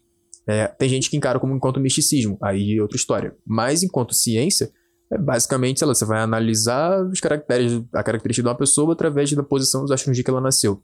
[0.46, 3.36] É, tem gente que encara como enquanto misticismo, aí é outra história.
[3.46, 4.72] Mas enquanto ciência,
[5.12, 9.32] é basicamente, sei lá, você vai analisar os caracteres, a característica de uma pessoa através
[9.32, 10.82] da posição dos astros que ela nasceu.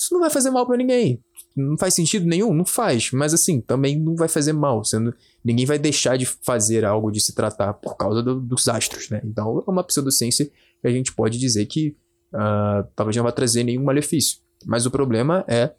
[0.00, 1.20] Isso não vai fazer mal para ninguém.
[1.54, 2.54] Não faz sentido nenhum?
[2.54, 3.10] Não faz.
[3.12, 4.82] Mas assim, também não vai fazer mal.
[4.82, 9.10] Sendo, ninguém vai deixar de fazer algo, de se tratar por causa do, dos astros,
[9.10, 9.20] né?
[9.22, 11.96] Então é uma pseudociência que a gente pode dizer que
[12.32, 14.38] uh, talvez não vai trazer nenhum malefício.
[14.64, 15.74] Mas o problema é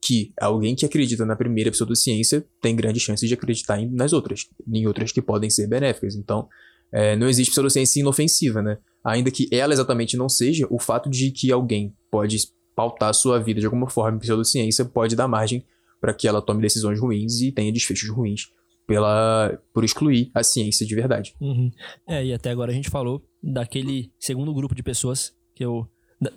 [0.00, 4.46] que alguém que acredita na primeira pseudociência tem grande chance de acreditar em, nas outras,
[4.66, 6.14] em outras que podem ser benéficas.
[6.14, 6.48] Então,
[6.92, 8.78] é, não existe pseudociência inofensiva, né?
[9.04, 12.36] Ainda que ela exatamente não seja, o fato de que alguém pode
[12.74, 15.64] pautar a sua vida de alguma forma em pseudociência pode dar margem
[16.00, 18.50] para que ela tome decisões ruins e tenha desfechos ruins
[18.86, 21.34] pela por excluir a ciência de verdade.
[21.40, 21.70] Uhum.
[22.06, 25.88] É, e até agora a gente falou daquele segundo grupo de pessoas que eu.
[26.20, 26.30] Da,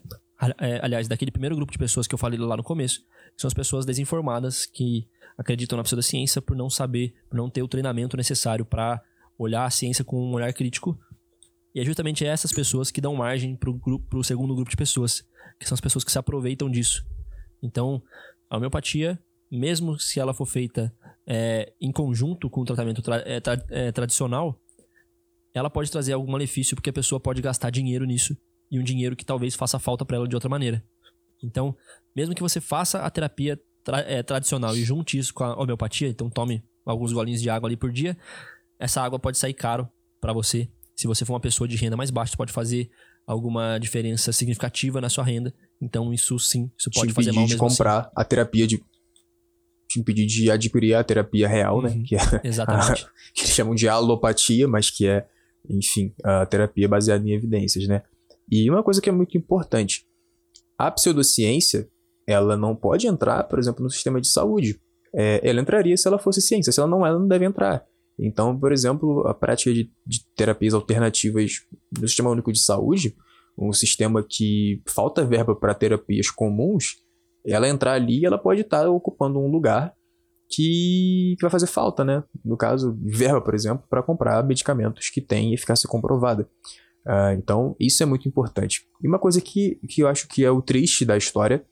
[0.59, 2.99] é, aliás, daquele primeiro grupo de pessoas que eu falei lá no começo,
[3.35, 7.61] que são as pessoas desinformadas que acreditam na pseudociência por não saber, por não ter
[7.61, 9.01] o treinamento necessário para
[9.37, 10.97] olhar a ciência com um olhar crítico.
[11.77, 13.69] E é justamente essas pessoas que dão margem para
[14.17, 15.23] o segundo grupo de pessoas,
[15.59, 17.05] que são as pessoas que se aproveitam disso.
[17.61, 18.01] Então,
[18.49, 19.19] a homeopatia,
[19.51, 20.91] mesmo se ela for feita
[21.27, 24.59] é, em conjunto com o tratamento tra é, tra é, tradicional,
[25.53, 28.35] ela pode trazer algum malefício porque a pessoa pode gastar dinheiro nisso
[28.71, 30.83] e um dinheiro que talvez faça falta para ela de outra maneira.
[31.43, 31.77] Então,
[32.15, 36.07] mesmo que você faça a terapia tra é, tradicional e junte isso com a homeopatia,
[36.07, 38.17] então tome alguns golinhos de água ali por dia,
[38.79, 39.87] essa água pode sair caro
[40.19, 40.67] para você.
[40.97, 42.89] Se você for uma pessoa de renda mais baixa, pode fazer
[43.25, 45.53] alguma diferença significativa na sua renda.
[45.81, 48.09] Então, isso sim, isso pode fazer mal mesmo de comprar assim.
[48.15, 48.83] a terapia de
[49.87, 51.91] te impedir de adquirir a terapia real, né?
[51.91, 53.05] Uhum, Que é Exatamente.
[53.05, 55.25] a, que eles chamam de alopatia, mas que é,
[55.69, 58.01] enfim, a terapia baseada em evidências, né?
[58.51, 60.05] E uma coisa que é muito importante,
[60.77, 61.87] a pseudociência,
[62.25, 64.79] ela não pode entrar, por exemplo, no sistema de saúde.
[65.15, 67.85] É, ela entraria se ela fosse ciência, se ela não é, ela não deve entrar.
[68.19, 71.51] Então, por exemplo, a prática de, de terapias alternativas
[71.99, 73.15] no Sistema Único de Saúde,
[73.57, 76.97] um sistema que falta verba para terapias comuns,
[77.45, 79.93] ela entrar ali, ela pode estar tá ocupando um lugar
[80.49, 82.23] que, que, vai fazer falta, né?
[82.43, 86.49] No caso, verba, por exemplo, para comprar medicamentos que têm eficácia comprovada.
[87.05, 88.81] Uh, então, isso é muito importante.
[89.01, 91.65] E uma coisa que, que eu acho que é o triste da história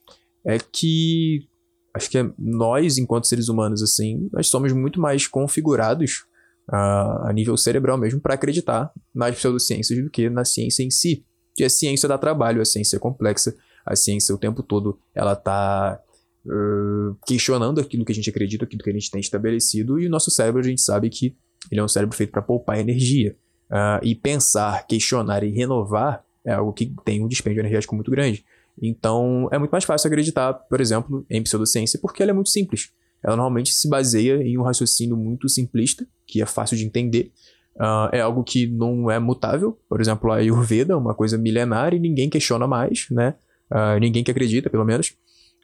[0.44, 1.46] é que
[1.94, 6.26] acho que é nós, enquanto seres humanos, assim, nós somos muito mais configurados
[6.68, 11.24] a nível cerebral mesmo para acreditar nas pseudociências do que na ciência em si.
[11.54, 15.32] Que a ciência dá trabalho, a ciência é complexa, a ciência o tempo todo ela
[15.32, 16.00] está
[16.44, 20.10] uh, questionando aquilo que a gente acredita, aquilo que a gente tem estabelecido, e o
[20.10, 21.36] nosso cérebro a gente sabe que
[21.70, 23.36] ele é um cérebro feito para poupar energia.
[23.68, 28.44] Uh, e pensar, questionar e renovar é algo que tem um dispêndio energético muito grande.
[28.80, 32.92] Então, é muito mais fácil acreditar, por exemplo, em pseudociência, porque ela é muito simples.
[33.26, 37.32] Ela normalmente se baseia em um raciocínio muito simplista, que é fácil de entender.
[37.74, 39.76] Uh, é algo que não é mutável.
[39.88, 43.34] Por exemplo, a Ayurveda, uma coisa milenar e ninguém questiona mais, né?
[43.70, 45.08] Uh, ninguém que acredita, pelo menos.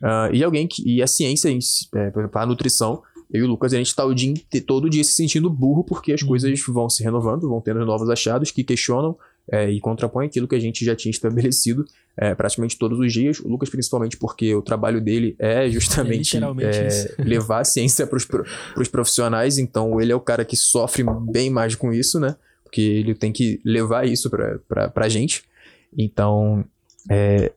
[0.03, 0.83] Uh, e alguém que.
[0.85, 1.48] E a ciência,
[1.94, 3.01] é, por exemplo, a nutrição,
[3.33, 4.35] eu e o Lucas, a gente tá o dia,
[4.66, 8.51] todo dia se sentindo burro porque as coisas vão se renovando, vão tendo novos achados
[8.51, 9.16] que questionam
[9.50, 11.85] é, e contrapõem aquilo que a gente já tinha estabelecido
[12.16, 13.40] é, praticamente todos os dias.
[13.40, 18.16] O Lucas, principalmente, porque o trabalho dele é justamente é, levar a ciência para
[18.76, 22.37] os profissionais, então ele é o cara que sofre bem mais com isso, né?
[22.62, 25.44] Porque ele tem que levar isso para a gente.
[25.96, 26.64] Então,
[27.11, 27.52] é,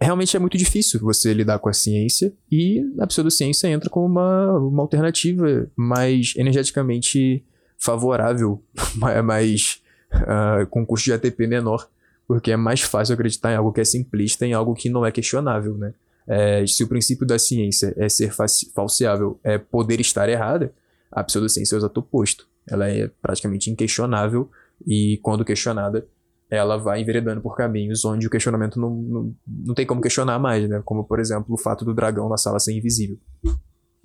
[0.00, 4.58] realmente é muito difícil você lidar com a ciência e a pseudociência entra como uma,
[4.58, 7.44] uma alternativa mais energeticamente
[7.78, 8.62] favorável,
[9.24, 9.80] mais
[10.12, 11.88] uh, com custo de ATP menor,
[12.26, 15.12] porque é mais fácil acreditar em algo que é simplista, em algo que não é
[15.12, 15.94] questionável, né?
[16.28, 18.32] É, se o princípio da ciência é ser
[18.74, 20.74] falseável, é poder estar errada,
[21.10, 22.48] a pseudociência é o exato oposto.
[22.68, 24.50] Ela é praticamente inquestionável
[24.84, 26.06] e, quando questionada,
[26.50, 30.68] ela vai enveredando por caminhos onde o questionamento não, não, não tem como questionar mais,
[30.68, 30.82] né?
[30.84, 33.18] Como, por exemplo, o fato do dragão na sala ser invisível.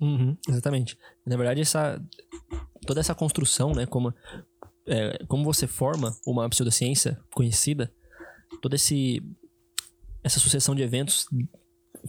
[0.00, 0.96] Uhum, exatamente.
[1.26, 2.00] Na verdade, essa,
[2.86, 3.86] toda essa construção, né?
[3.86, 4.12] Como,
[4.86, 7.92] é, como você forma uma pseudociência conhecida,
[8.60, 9.22] toda esse,
[10.22, 11.26] essa sucessão de eventos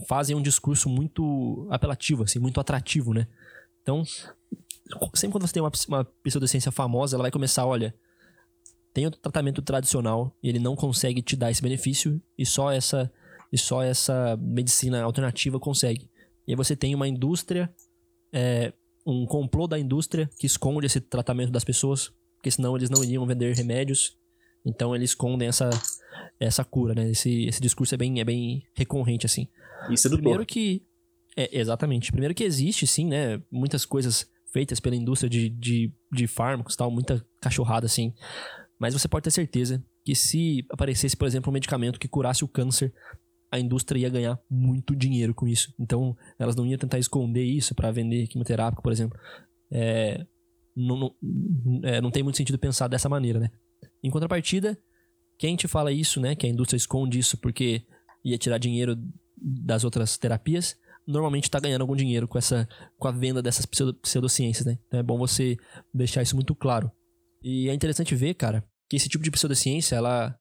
[0.08, 3.26] fazem um discurso muito apelativo, assim, muito atrativo, né?
[3.82, 4.02] Então,
[5.14, 7.94] sempre quando você tem uma, uma pseudociência famosa, ela vai começar, olha,
[8.92, 13.12] tem o tratamento tradicional e ele não consegue te dar esse benefício e só essa
[13.52, 16.10] e só essa medicina alternativa consegue.
[16.44, 17.72] E aí você tem uma indústria,
[18.32, 18.72] é,
[19.06, 22.12] um complô da indústria que esconde esse tratamento das pessoas,
[22.44, 24.18] porque senão eles não iriam vender remédios.
[24.66, 25.70] Então eles escondem essa,
[26.38, 27.10] essa cura, né?
[27.10, 29.48] Esse, esse discurso é bem, é bem recorrente, assim.
[29.88, 30.82] Isso é do Primeiro que...
[31.34, 32.12] É, exatamente.
[32.12, 33.40] Primeiro que existe, sim, né?
[33.50, 38.12] Muitas coisas feitas pela indústria de, de, de fármacos tal, muita cachorrada, assim.
[38.78, 42.48] Mas você pode ter certeza que se aparecesse, por exemplo, um medicamento que curasse o
[42.48, 42.92] câncer,
[43.50, 45.72] a indústria ia ganhar muito dinheiro com isso.
[45.80, 49.18] Então, elas não iam tentar esconder isso para vender quimioterápico, por exemplo.
[49.70, 50.26] É,
[50.76, 53.50] não, não, é, não tem muito sentido pensar dessa maneira, né?
[54.02, 54.78] Em contrapartida,
[55.38, 56.34] quem te fala isso, né?
[56.34, 57.82] Que a indústria esconde isso porque
[58.24, 58.96] ia tirar dinheiro
[59.36, 64.66] das outras terapias, normalmente está ganhando algum dinheiro com essa com a venda dessas pseudociências,
[64.66, 64.78] né?
[64.86, 65.56] Então é bom você
[65.92, 66.90] deixar isso muito claro.
[67.42, 70.34] E é interessante ver, cara, que esse tipo de pseudociência, ela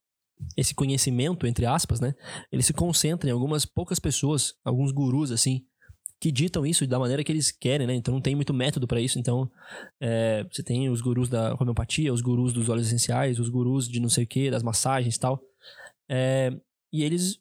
[0.57, 2.13] esse conhecimento, entre aspas, né?
[2.51, 5.65] Ele se concentra em algumas poucas pessoas, alguns gurus, assim,
[6.23, 7.93] que ditam isso da maneira que eles querem, né?
[7.93, 9.19] Então não tem muito método para isso.
[9.19, 9.51] Então
[9.99, 13.99] é, você tem os gurus da homeopatia, os gurus dos óleos essenciais, os gurus de
[13.99, 15.43] não sei o que, das massagens e tal.
[16.09, 16.49] É,
[16.93, 17.39] e eles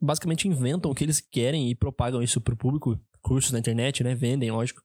[0.00, 2.98] basicamente inventam o que eles querem e propagam isso pro público.
[3.20, 4.14] Cursos na internet, né?
[4.14, 4.80] Vendem, lógico.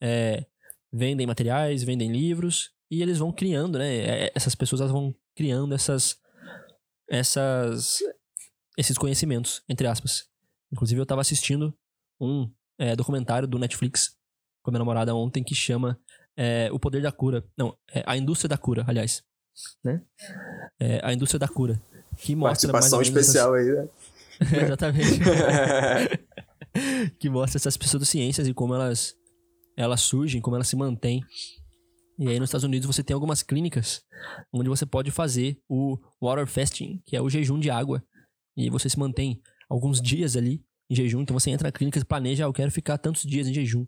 [0.00, 0.46] É,
[0.90, 3.94] vendem materiais, vendem livros e eles vão criando, né?
[3.94, 6.16] É, essas pessoas vão criando essas
[7.10, 7.98] essas
[8.74, 10.24] esses conhecimentos, entre aspas.
[10.72, 11.76] Inclusive, eu estava assistindo
[12.18, 14.16] um é, documentário do Netflix
[14.62, 15.98] com a minha namorada ontem que chama
[16.36, 17.44] é, O Poder da Cura.
[17.56, 19.22] Não, é A Indústria da Cura, aliás.
[19.82, 20.02] Né?
[20.78, 21.80] É, a Indústria da Cura.
[22.16, 23.68] Que mostra Participação especial essas...
[23.68, 23.88] aí, né?
[24.64, 25.20] Exatamente.
[27.18, 29.14] que mostra essas pseudociências e como elas,
[29.76, 31.22] elas surgem, como elas se mantêm.
[32.18, 34.02] E aí nos Estados Unidos você tem algumas clínicas
[34.52, 38.02] onde você pode fazer o water fasting, que é o jejum de água.
[38.56, 41.22] E você se mantém alguns dias ali em jejum.
[41.22, 43.86] Então você entra na clínica e planeja, ah, eu quero ficar tantos dias em jejum.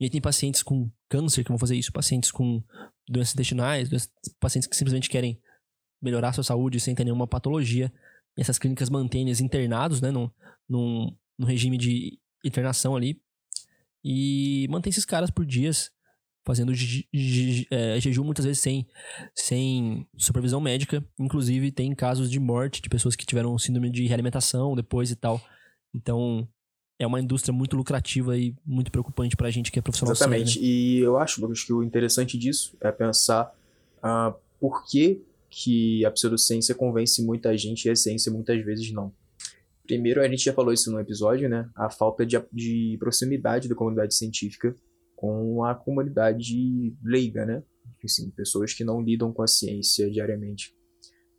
[0.00, 2.62] E aí tem pacientes com câncer que vão fazer isso, pacientes com
[3.08, 3.88] doenças intestinais,
[4.40, 5.40] pacientes que simplesmente querem
[6.02, 7.92] melhorar a sua saúde sem ter nenhuma patologia.
[8.36, 10.30] E essas clínicas mantêm eles internados, né, num,
[10.68, 13.20] num, num regime de internação ali.
[14.04, 15.90] E mantém esses caras por dias,
[16.44, 16.72] fazendo
[17.70, 18.86] é, jejum muitas vezes sem,
[19.34, 21.02] sem supervisão médica.
[21.18, 25.40] Inclusive, tem casos de morte de pessoas que tiveram síndrome de realimentação depois e tal.
[25.94, 26.48] Então,
[26.98, 30.54] é uma indústria muito lucrativa e muito preocupante pra gente que é profissional Exatamente.
[30.54, 30.68] Sério, né?
[30.68, 33.54] E eu acho, Lucas, que o interessante disso é pensar
[33.98, 39.12] uh, por que, que a pseudociência convence muita gente e a ciência muitas vezes não.
[39.86, 41.68] Primeiro, a gente já falou isso no episódio, né?
[41.74, 44.74] A falta de, de proximidade da comunidade científica
[45.14, 47.62] com a comunidade leiga, né?
[48.02, 50.74] Assim, pessoas que não lidam com a ciência diariamente.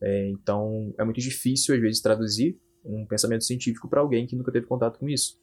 [0.02, 4.52] É, então, é muito difícil, às vezes, traduzir um pensamento científico para alguém que nunca
[4.52, 5.40] teve contato com isso.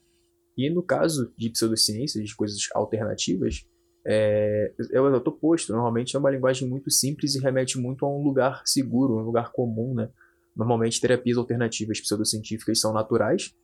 [0.57, 3.66] E no caso de pseudociências, de coisas alternativas,
[4.05, 5.72] é, é o oposto.
[5.72, 9.52] Normalmente é uma linguagem muito simples e remete muito a um lugar seguro, um lugar
[9.52, 10.11] comum, né?
[10.55, 13.55] Normalmente terapias alternativas pseudocientíficas são naturais,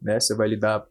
[0.00, 0.18] né?
[0.18, 0.86] Você vai lidar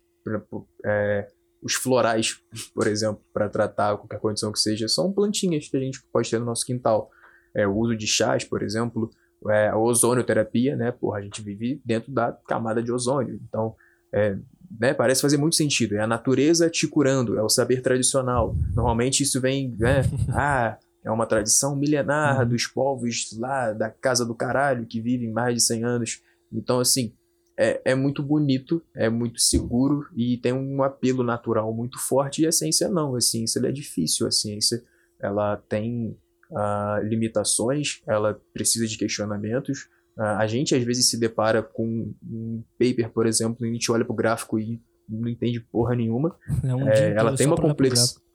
[0.85, 1.27] é,
[1.61, 2.39] os florais,
[2.73, 6.39] por exemplo, para tratar qualquer condição que seja, são plantinhas que a gente pode ter
[6.39, 7.09] no nosso quintal.
[7.55, 9.09] É, o uso de chás, por exemplo,
[9.49, 10.91] é, a ozonioterapia, né?
[10.91, 13.39] Porra, a gente vive dentro da camada de ozônio.
[13.47, 13.75] Então,
[14.13, 14.37] é,
[14.79, 15.95] né, parece fazer muito sentido.
[15.95, 18.55] É a natureza te curando, é o saber tradicional.
[18.75, 20.03] Normalmente isso vem, né?
[20.33, 22.49] Ah, é uma tradição milenar uhum.
[22.49, 26.21] dos povos lá da casa do caralho que vivem mais de 100 anos.
[26.51, 27.13] Então, assim,
[27.57, 32.41] é, é muito bonito, é muito seguro e tem um apelo natural muito forte.
[32.41, 34.27] E a ciência não, a ciência é difícil.
[34.27, 34.83] A ciência
[35.19, 36.17] ela tem
[36.51, 39.89] uh, limitações, ela precisa de questionamentos.
[40.17, 43.91] Uh, a gente às vezes se depara com um paper, por exemplo, e a gente
[43.91, 46.35] olha para o gráfico e não entende porra nenhuma.
[46.63, 48.25] É um é, ela tem uma complexidade.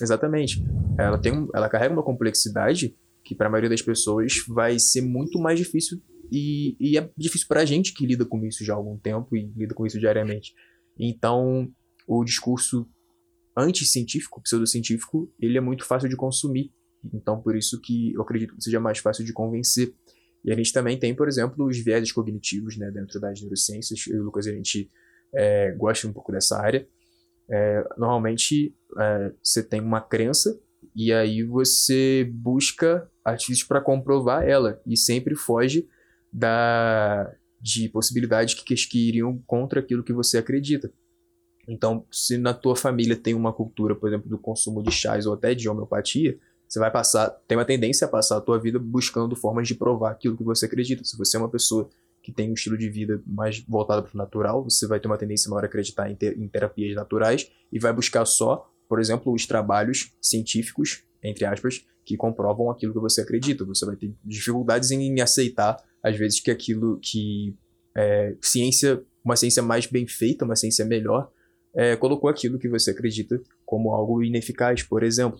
[0.00, 0.64] Exatamente.
[0.98, 5.02] Ela, tem um, ela carrega uma complexidade que para a maioria das pessoas vai ser
[5.02, 8.72] muito mais difícil e, e é difícil para a gente que lida com isso já
[8.72, 10.54] há algum tempo e lida com isso diariamente.
[10.98, 11.68] Então,
[12.06, 12.88] o discurso
[13.56, 16.72] anticientífico, pseudocientífico, ele é muito fácil de consumir
[17.12, 19.94] então, por isso que eu acredito que seja mais fácil de convencer.
[20.44, 24.06] E a gente também tem, por exemplo, os viéses cognitivos, né, dentro das neurociências.
[24.08, 24.90] Eu e o Lucas, a gente
[25.34, 26.86] é, gosta um pouco dessa área.
[27.50, 30.58] É, normalmente, é, você tem uma crença
[30.94, 35.88] e aí você busca artifícios para comprovar ela e sempre foge
[36.32, 40.92] da de possibilidades que, que iriam contra aquilo que você acredita.
[41.68, 45.34] Então, se na tua família tem uma cultura, por exemplo, do consumo de chás ou
[45.34, 46.36] até de homeopatia,
[46.72, 50.12] você vai passar, tem uma tendência a passar a tua vida buscando formas de provar
[50.12, 51.04] aquilo que você acredita.
[51.04, 51.86] Se você é uma pessoa
[52.22, 55.18] que tem um estilo de vida mais voltado para o natural, você vai ter uma
[55.18, 59.34] tendência maior a acreditar em, ter, em terapias naturais e vai buscar só, por exemplo,
[59.34, 63.66] os trabalhos científicos, entre aspas, que comprovam aquilo que você acredita.
[63.66, 67.54] Você vai ter dificuldades em aceitar, às vezes, que aquilo que
[67.94, 71.30] é, ciência, uma ciência mais bem feita, uma ciência melhor,
[71.74, 75.38] é, colocou aquilo que você acredita como algo ineficaz, por exemplo.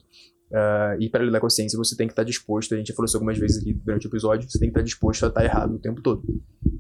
[0.53, 2.95] Uh, e para lidar com a ciência, você tem que estar disposto, a gente já
[2.95, 5.43] falou isso algumas vezes aqui durante o episódio, você tem que estar disposto a estar
[5.43, 6.23] errado o tempo todo.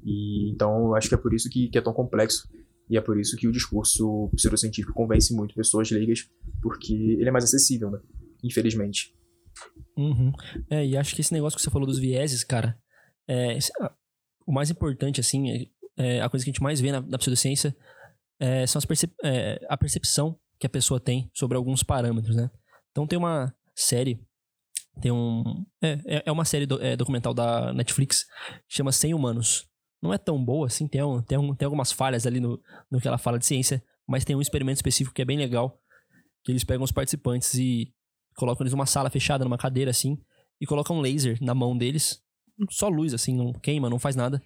[0.05, 2.47] E, então, acho que é por isso que, que é tão complexo.
[2.90, 6.28] E é por isso que o discurso pseudocientífico convence muito pessoas leigas,
[6.61, 7.99] porque ele é mais acessível, né?
[8.44, 9.14] Infelizmente.
[9.97, 10.32] Uhum.
[10.68, 12.78] É, e acho que esse negócio que você falou dos vieses, cara,
[13.26, 13.57] é,
[14.47, 15.66] o mais importante, assim, é,
[15.97, 17.74] é, a coisa que a gente mais vê na, na pseudociência
[18.38, 22.51] é, são as percep é, a percepção que a pessoa tem sobre alguns parâmetros, né?
[22.90, 24.20] Então tem uma, série
[25.01, 25.64] Tem um.
[25.83, 28.27] É, é, é uma série do, é, documental da Netflix,
[28.68, 29.66] chama 100 Humanos.
[30.03, 32.61] Não é tão boa, assim, tem, um, tem, um, tem algumas falhas ali no,
[32.91, 35.81] no que ela fala de ciência, mas tem um experimento específico que é bem legal,
[36.45, 37.95] que eles pegam os participantes e
[38.35, 40.18] colocam eles numa sala fechada, numa cadeira, assim,
[40.61, 42.20] e colocam um laser na mão deles,
[42.68, 44.43] só luz, assim, não queima, não faz nada,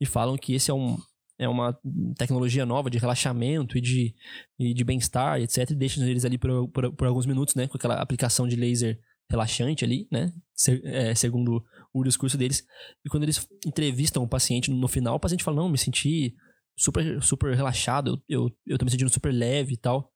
[0.00, 0.98] e falam que esse é um,
[1.40, 1.74] é uma
[2.18, 4.14] tecnologia nova de relaxamento e de,
[4.58, 5.70] e de bem-estar, etc.
[5.70, 7.66] E deixam eles ali por, por, por, alguns minutos, né?
[7.66, 10.30] Com aquela aplicação de laser relaxante ali, né?
[10.54, 11.64] Se, é, segundo
[11.94, 12.62] o discurso deles.
[13.02, 16.34] E quando eles entrevistam o paciente no final, o paciente fala: Não, me senti
[16.76, 20.12] super, super relaxado, eu, eu, eu tô me sentindo super leve e tal.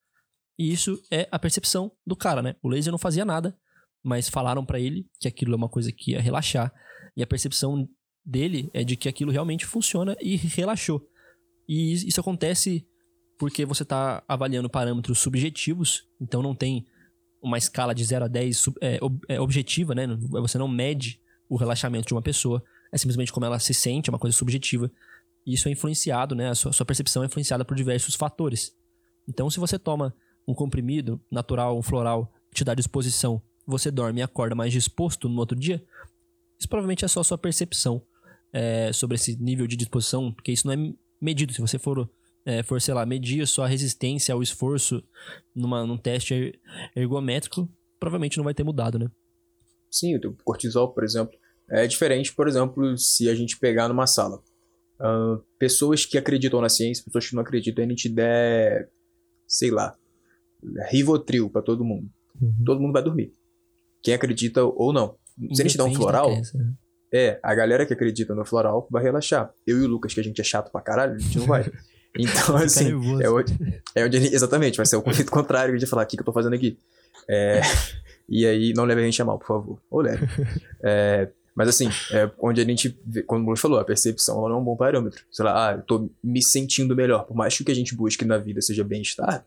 [0.59, 2.55] E isso é a percepção do cara, né?
[2.63, 3.57] O laser não fazia nada,
[4.05, 6.71] mas falaram para ele que aquilo é uma coisa que ia relaxar.
[7.17, 7.89] E a percepção
[8.23, 11.03] dele é de que aquilo realmente funciona e relaxou.
[11.69, 12.87] E isso acontece
[13.37, 16.87] porque você está avaliando parâmetros subjetivos, então não tem
[17.43, 20.07] uma escala de 0 a 10 é, é, objetiva, né?
[20.31, 24.13] Você não mede o relaxamento de uma pessoa, é simplesmente como ela se sente, é
[24.13, 24.91] uma coisa subjetiva.
[25.47, 26.49] E isso é influenciado, né?
[26.49, 28.75] A sua, sua percepção é influenciada por diversos fatores.
[29.29, 30.15] Então, se você toma
[30.47, 35.29] um comprimido natural, um floral, que te dá disposição, você dorme e acorda mais disposto
[35.29, 35.85] no outro dia,
[36.59, 38.03] isso provavelmente é só sua percepção
[38.53, 40.95] é, sobre esse nível de disposição, porque isso não é
[41.25, 41.53] medido.
[41.53, 42.09] Se você for,
[42.45, 45.03] é, for sei lá, medir a sua resistência ao esforço
[45.55, 46.61] numa, num teste er,
[46.95, 47.69] ergométrico,
[47.99, 49.11] provavelmente não vai ter mudado, né?
[49.91, 51.35] Sim, o cortisol, por exemplo,
[51.71, 54.43] é diferente, por exemplo, se a gente pegar numa sala.
[55.01, 58.91] Uh, pessoas que acreditam na ciência, pessoas que não acreditam, a gente der,
[59.47, 59.97] sei lá,
[60.91, 62.09] Rivotril para todo mundo.
[62.41, 62.65] Uhum.
[62.65, 63.33] Todo mundo vai dormir.
[64.03, 65.17] Quem acredita ou não.
[65.53, 66.31] Se a gente der um floral,
[67.15, 69.55] é, a galera que acredita no floral vai relaxar.
[69.65, 71.65] Eu e o Lucas, que a gente é chato pra caralho, a gente não vai.
[72.17, 75.91] Então, assim, é onde, é onde exatamente, vai ser o conflito contrário, a gente vai
[75.91, 76.79] falar, o que, que eu tô fazendo aqui?
[77.29, 77.61] É,
[78.29, 79.83] e aí, não leve a gente a mal, por favor.
[79.91, 80.25] Ou leve.
[80.85, 84.55] É, mas assim, é onde a gente, vê, como o Bruno falou, a percepção não
[84.55, 85.25] é um bom parâmetro.
[85.29, 87.25] Sei lá, ah, eu tô me sentindo melhor.
[87.25, 89.45] Por mais que o que a gente busque na vida seja bem-estar,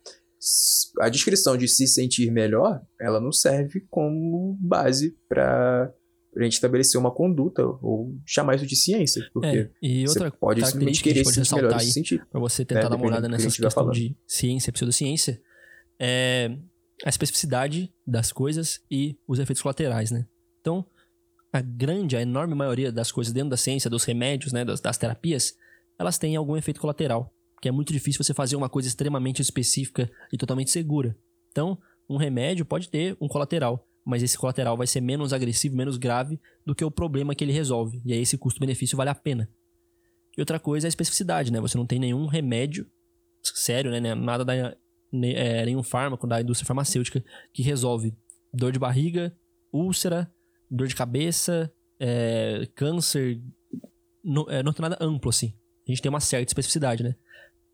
[0.99, 5.93] a descrição de se sentir melhor, ela não serve como base para
[6.37, 9.27] a gente estabelecer uma conduta ou chamar isso de ciência.
[9.33, 12.25] Porque é, e outra você pode simplesmente querer se sentir melhor nesse sentido.
[12.29, 15.41] Para você tentar né, dar uma olhada nessa questão de ciência, pseudociência,
[15.99, 16.55] é
[17.05, 20.25] a especificidade das coisas e os efeitos colaterais, né?
[20.61, 20.85] Então,
[21.51, 24.97] a grande, a enorme maioria das coisas dentro da ciência, dos remédios, né, das, das
[24.97, 25.55] terapias,
[25.97, 27.33] elas têm algum efeito colateral.
[27.61, 31.17] Que é muito difícil você fazer uma coisa extremamente específica e totalmente segura.
[31.51, 31.77] Então,
[32.09, 36.39] um remédio pode ter um colateral mas esse colateral vai ser menos agressivo, menos grave
[36.65, 38.01] do que o problema que ele resolve.
[38.05, 39.49] E aí esse custo-benefício vale a pena.
[40.37, 41.59] E outra coisa é a especificidade, né?
[41.59, 42.89] Você não tem nenhum remédio
[43.43, 44.15] sério, né?
[44.15, 48.15] Nada da, é, nenhum fármaco da indústria farmacêutica que resolve
[48.53, 49.35] dor de barriga,
[49.73, 50.31] úlcera,
[50.71, 53.41] dor de cabeça, é, câncer.
[54.23, 55.53] No, é, não tem nada amplo assim.
[55.85, 57.13] A gente tem uma certa especificidade, né?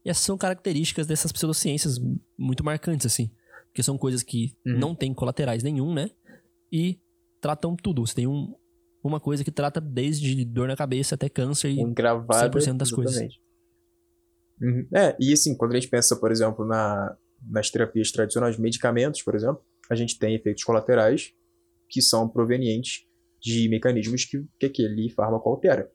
[0.04, 2.00] E essas são características dessas pseudociências
[2.36, 3.32] muito marcantes, assim.
[3.68, 4.80] Porque são coisas que uhum.
[4.80, 6.10] não tem colaterais nenhum, né?
[6.74, 7.00] E
[7.40, 8.06] tratam tudo.
[8.06, 8.56] Você tem um,
[9.04, 12.96] uma coisa que trata desde dor na cabeça até câncer e Engravada, 100% das exatamente.
[12.96, 13.44] coisas.
[14.60, 14.88] Uhum.
[14.96, 17.16] É, e assim, quando a gente pensa, por exemplo, na,
[17.48, 21.34] nas terapias tradicionais, medicamentos, por exemplo, a gente tem efeitos colaterais
[21.88, 23.06] que são provenientes
[23.40, 25.92] de mecanismos que, que aquele fármaco altera.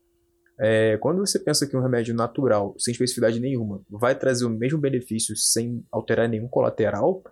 [0.60, 4.78] É, quando você pensa que um remédio natural, sem especificidade nenhuma, vai trazer o mesmo
[4.78, 7.22] benefício sem alterar nenhum colateral,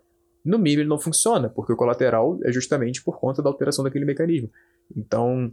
[0.46, 4.04] no mínimo ele não funciona, porque o colateral é justamente por conta da alteração daquele
[4.04, 4.50] mecanismo.
[4.96, 5.52] Então,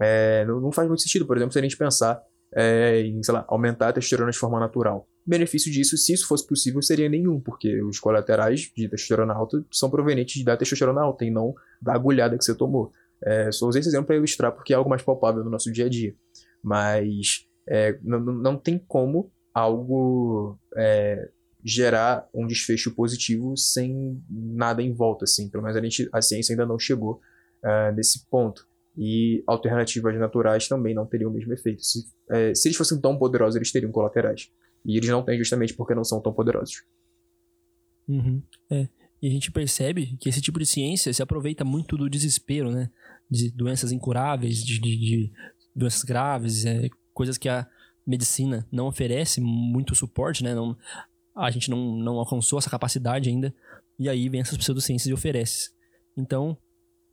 [0.00, 2.22] é, não, faz muito sentido, por exemplo, se a gente pensar
[2.54, 5.08] é, em, sei lá, aumentar a testosterona de forma natural.
[5.26, 9.62] O benefício disso, se isso fosse possível, seria nenhum, porque os colaterais de testosterona alta
[9.70, 12.92] são provenientes da testosterona alta e não da agulhada que você tomou.
[13.22, 15.86] É, só usei esse exemplo para ilustrar porque é algo mais palpável no nosso dia
[15.86, 16.14] a dia.
[16.62, 21.28] Mas é, não, não tem como algo é,
[21.64, 25.48] gerar um desfecho positivo sem nada em volta, assim.
[25.48, 27.20] Pelo menos a, gente, a ciência ainda não chegou
[27.64, 28.66] uh, nesse ponto.
[28.96, 31.82] E alternativas naturais também não teriam o mesmo efeito.
[31.82, 32.00] Se,
[32.30, 34.50] uh, se eles fossem tão poderosos, eles teriam colaterais.
[34.84, 36.84] E eles não têm justamente porque não são tão poderosos.
[38.08, 38.42] Uhum.
[38.70, 38.88] É.
[39.20, 42.90] E a gente percebe que esse tipo de ciência se aproveita muito do desespero, né?
[43.28, 45.32] De doenças incuráveis, de, de, de
[45.74, 47.66] doenças graves, é, coisas que a
[48.06, 50.54] medicina não oferece muito suporte, né?
[50.54, 50.76] Não,
[51.46, 53.54] a gente não, não alcançou essa capacidade ainda,
[53.98, 55.70] e aí vem essas pseudociências e oferece.
[56.16, 56.56] Então,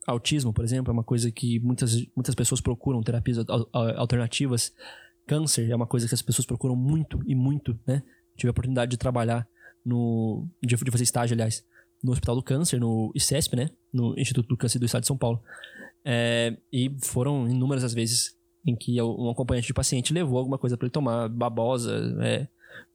[0.06, 3.38] autismo, por exemplo, é uma coisa que muitas, muitas pessoas procuram terapias
[3.72, 4.72] alternativas.
[5.26, 8.02] Câncer é uma coisa que as pessoas procuram muito e muito, né?
[8.36, 9.48] Tive a oportunidade de trabalhar
[9.84, 10.48] no.
[10.62, 11.64] de fazer estágio, aliás,
[12.02, 13.70] no Hospital do Câncer, no ICESP, né?
[13.92, 15.42] No Instituto do Câncer do Estado de São Paulo.
[16.04, 20.76] É, e foram inúmeras as vezes em que um acompanhante de paciente levou alguma coisa
[20.76, 22.48] para ele tomar, babosa, é,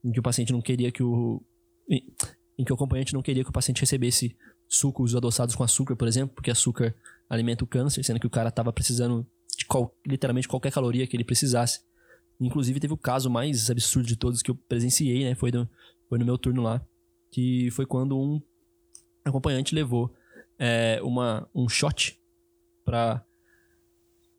[0.04, 1.42] em que o paciente não queria que o.
[1.90, 4.36] Em, que o acompanhante não queria que o paciente recebesse
[4.68, 6.96] sucos adoçados com açúcar, por exemplo, porque açúcar
[7.30, 9.26] alimenta o câncer, sendo que o cara estava precisando
[9.58, 11.82] de qual, literalmente qualquer caloria que ele precisasse.
[12.40, 15.36] Inclusive, teve o caso mais absurdo de todos que eu presenciei, né?
[15.36, 15.70] Foi, do,
[16.10, 16.82] foi no meu turno lá.
[17.30, 18.42] Que foi quando um
[19.24, 20.14] acompanhante levou
[20.58, 22.20] é, uma, um shot
[22.84, 23.24] pra.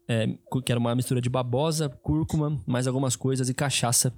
[0.09, 0.27] É,
[0.65, 4.13] que era uma mistura de babosa, cúrcuma, mais algumas coisas e cachaça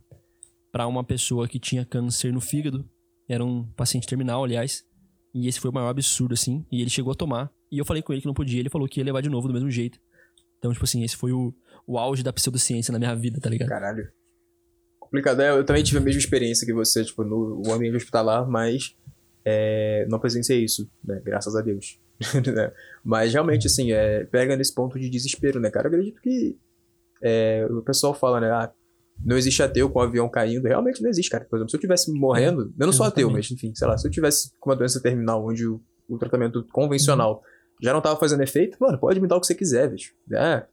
[0.75, 2.85] para uma pessoa que tinha câncer no fígado.
[3.29, 4.85] Era um paciente terminal, aliás.
[5.33, 6.67] E esse foi o maior absurdo, assim.
[6.69, 7.49] E ele chegou a tomar.
[7.71, 8.59] E eu falei com ele que não podia.
[8.59, 10.01] Ele falou que ia levar de novo do mesmo jeito.
[10.59, 11.55] Então, tipo assim, esse foi o,
[11.87, 13.69] o auge da pseudociência na minha vida, tá ligado?
[13.69, 14.11] Caralho.
[14.99, 15.43] Complicado.
[15.43, 18.97] É, eu também tive a mesma experiência que você, tipo, no, no ambiente hospitalar, mas
[19.45, 21.23] é, não presenciei isso, né?
[21.25, 22.01] Graças a Deus.
[22.35, 22.73] Né?
[23.05, 25.87] mas realmente, assim, é, pega nesse ponto de desespero, né, cara?
[25.87, 26.57] Eu acredito que
[27.23, 28.51] é, o pessoal fala, né?
[28.51, 28.73] Ah,
[29.25, 30.69] não existe ateu com o avião caindo.
[30.69, 31.45] Realmente não existe, cara.
[31.45, 34.07] Por exemplo, se eu tivesse morrendo, eu não sou ateu, mas enfim, sei lá, se
[34.07, 37.77] eu tivesse com uma doença terminal onde o, o tratamento convencional uhum.
[37.83, 40.13] já não tava fazendo efeito, mano, pode me dar o que você quiser, bicho.
[40.33, 40.67] É,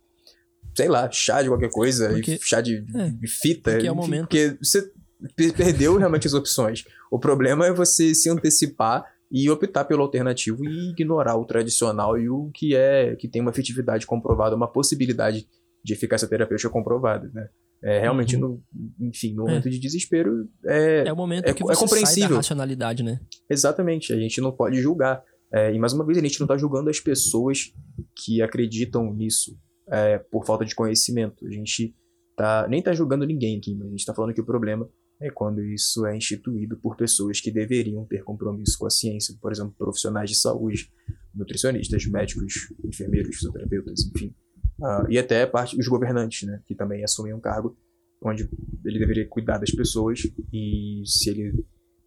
[0.75, 3.71] sei lá, chá de qualquer coisa, porque, chá de, é, de fita.
[3.71, 4.21] Porque, é o momento...
[4.21, 4.91] porque você
[5.35, 6.83] perdeu realmente as opções.
[7.09, 12.29] O problema é você se antecipar e optar pelo alternativo e ignorar o tradicional e
[12.29, 15.47] o que é que tem uma efetividade comprovada, uma possibilidade
[15.83, 17.47] de eficácia terapêutica comprovada, né?
[17.83, 18.41] É, realmente, uhum.
[18.41, 19.49] no, enfim, no é.
[19.49, 19.71] momento é.
[19.71, 22.21] de desespero é É o momento é, que você é compreensível.
[22.21, 23.19] sai da racionalidade, né?
[23.49, 25.23] Exatamente, a gente não pode julgar.
[25.51, 27.73] É, e mais uma vez, a gente não está julgando as pessoas
[28.15, 29.57] que acreditam nisso
[29.91, 31.45] é, por falta de conhecimento.
[31.45, 31.95] A gente
[32.37, 34.87] tá, nem está julgando ninguém aqui, mas a gente está falando que o problema
[35.21, 39.51] é quando isso é instituído por pessoas que deveriam ter compromisso com a ciência, por
[39.51, 40.89] exemplo, profissionais de saúde,
[41.33, 42.53] nutricionistas, médicos,
[42.83, 44.33] enfermeiros, fisioterapeutas, enfim.
[44.81, 47.77] Uh, e até parte os governantes, né, que também assumem um cargo
[48.23, 48.49] onde
[48.83, 50.21] ele deveria cuidar das pessoas
[50.51, 51.53] e se ele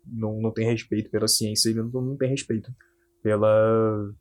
[0.06, 2.70] não, não tem respeito pela ciência, ele não, não tem respeito
[3.22, 4.12] pela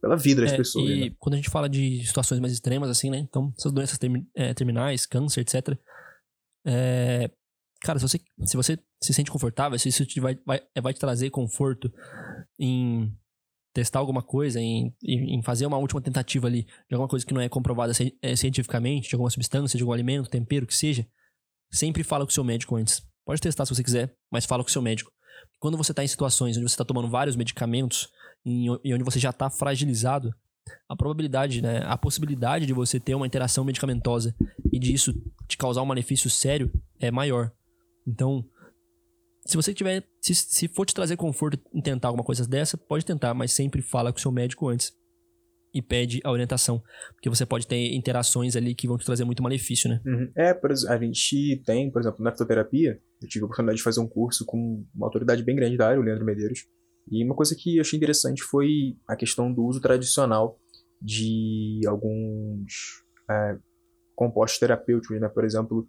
[0.00, 0.90] pela vida das é, pessoas.
[0.90, 1.16] E né?
[1.18, 3.18] quando a gente fala de situações mais extremas, assim, né?
[3.18, 5.78] Então, essas doenças termi é, terminais, câncer, etc.
[6.66, 7.30] É,
[7.82, 11.00] cara, se você, se você se sente confortável, se isso te vai, vai, vai te
[11.00, 11.92] trazer conforto
[12.58, 13.14] em
[13.72, 17.40] testar alguma coisa, em, em fazer uma última tentativa ali de alguma coisa que não
[17.40, 17.92] é comprovada
[18.22, 21.06] é, cientificamente, de alguma substância, de algum alimento, tempero, que seja,
[21.70, 23.02] sempre fala com o seu médico antes.
[23.24, 25.12] Pode testar se você quiser, mas fala com o seu médico.
[25.58, 28.08] Quando você está em situações onde você está tomando vários medicamentos
[28.44, 30.34] e onde você já está fragilizado,
[30.88, 34.34] a probabilidade, né, a possibilidade de você ter uma interação medicamentosa
[34.72, 35.14] e disso
[35.46, 37.52] te causar um malefício sério é maior.
[38.06, 38.44] Então,
[39.46, 43.04] se você tiver, se, se for te trazer conforto em tentar alguma coisa dessa, pode
[43.04, 44.92] tentar, mas sempre fala com o seu médico antes
[45.72, 46.82] e pede a orientação,
[47.14, 50.00] porque você pode ter interações ali que vão te trazer muito malefício, né?
[50.04, 50.30] Uhum.
[50.36, 50.50] É,
[50.88, 54.44] a gente tem, por exemplo, na fitoterapia, eu tive a oportunidade de fazer um curso
[54.44, 56.66] com uma autoridade bem grande da área, o Leandro Medeiros,
[57.10, 60.58] e uma coisa que eu achei interessante foi a questão do uso tradicional
[61.00, 63.56] de alguns é,
[64.14, 65.28] compostos terapêuticos, né?
[65.28, 65.88] Por exemplo,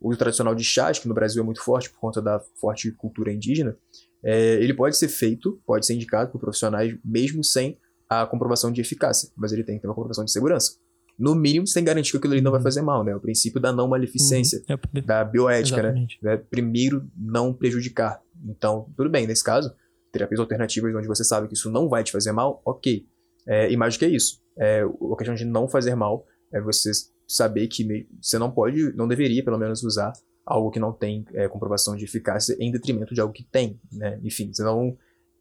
[0.00, 2.90] o uso tradicional de chás, que no Brasil é muito forte por conta da forte
[2.92, 3.76] cultura indígena,
[4.22, 7.78] é, ele pode ser feito, pode ser indicado por profissionais mesmo sem
[8.08, 10.76] a comprovação de eficácia, mas ele tem que ter uma comprovação de segurança.
[11.18, 12.64] No mínimo, sem garantir que aquilo ali não vai uhum.
[12.64, 13.14] fazer mal, né?
[13.14, 14.76] O princípio da não maleficência, uhum.
[14.94, 15.88] é, da bioética, né?
[15.88, 16.18] Exatamente.
[16.20, 16.36] né?
[16.36, 18.20] Primeiro, não prejudicar.
[18.44, 19.72] Então, tudo bem, nesse caso,
[20.10, 23.06] terapias alternativas onde você sabe que isso não vai te fazer mal, ok.
[23.46, 26.90] É, e mais do que isso, é, a questão de não fazer mal é você
[27.26, 30.12] saber que você não pode, não deveria pelo menos usar
[30.46, 34.20] algo que não tem é, comprovação de eficácia em detrimento de algo que tem, né?
[34.22, 34.96] Enfim, você não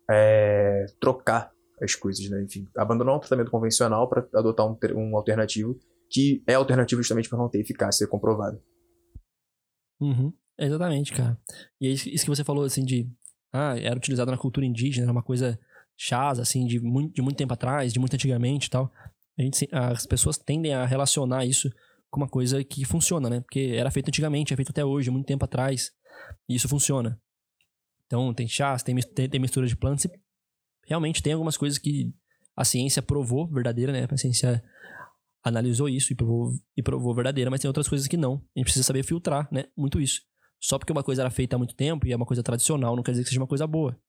[0.09, 2.41] é, trocar as coisas, né?
[2.41, 5.77] Enfim, abandonar um tratamento convencional para adotar um, um alternativo
[6.09, 8.61] que é alternativo justamente para não ter eficácia comprovada.
[9.99, 11.37] Uhum, exatamente, cara.
[11.81, 13.09] E isso que você falou, assim, de...
[13.51, 15.59] Ah, era utilizado na cultura indígena, era uma coisa
[15.97, 18.91] chasa, assim, de muito, de muito tempo atrás, de muito antigamente e tal
[19.37, 21.69] a gente, as pessoas tendem a relacionar isso
[22.09, 23.41] com uma coisa que funciona, né?
[23.41, 25.91] Porque era feito antigamente, é feito até hoje, muito tempo atrás,
[26.47, 27.19] e isso funciona.
[28.05, 30.11] Então, tem chás, tem, tem, mistura de plantas, e
[30.85, 32.13] realmente tem algumas coisas que
[32.55, 34.07] a ciência provou verdadeira, né?
[34.09, 34.63] A ciência
[35.43, 38.35] analisou isso e provou, e provou verdadeira, mas tem outras coisas que não.
[38.55, 39.65] A gente precisa saber filtrar, né?
[39.75, 40.21] Muito isso.
[40.59, 43.03] Só porque uma coisa era feita há muito tempo e é uma coisa tradicional, não
[43.03, 43.99] quer dizer que seja uma coisa boa.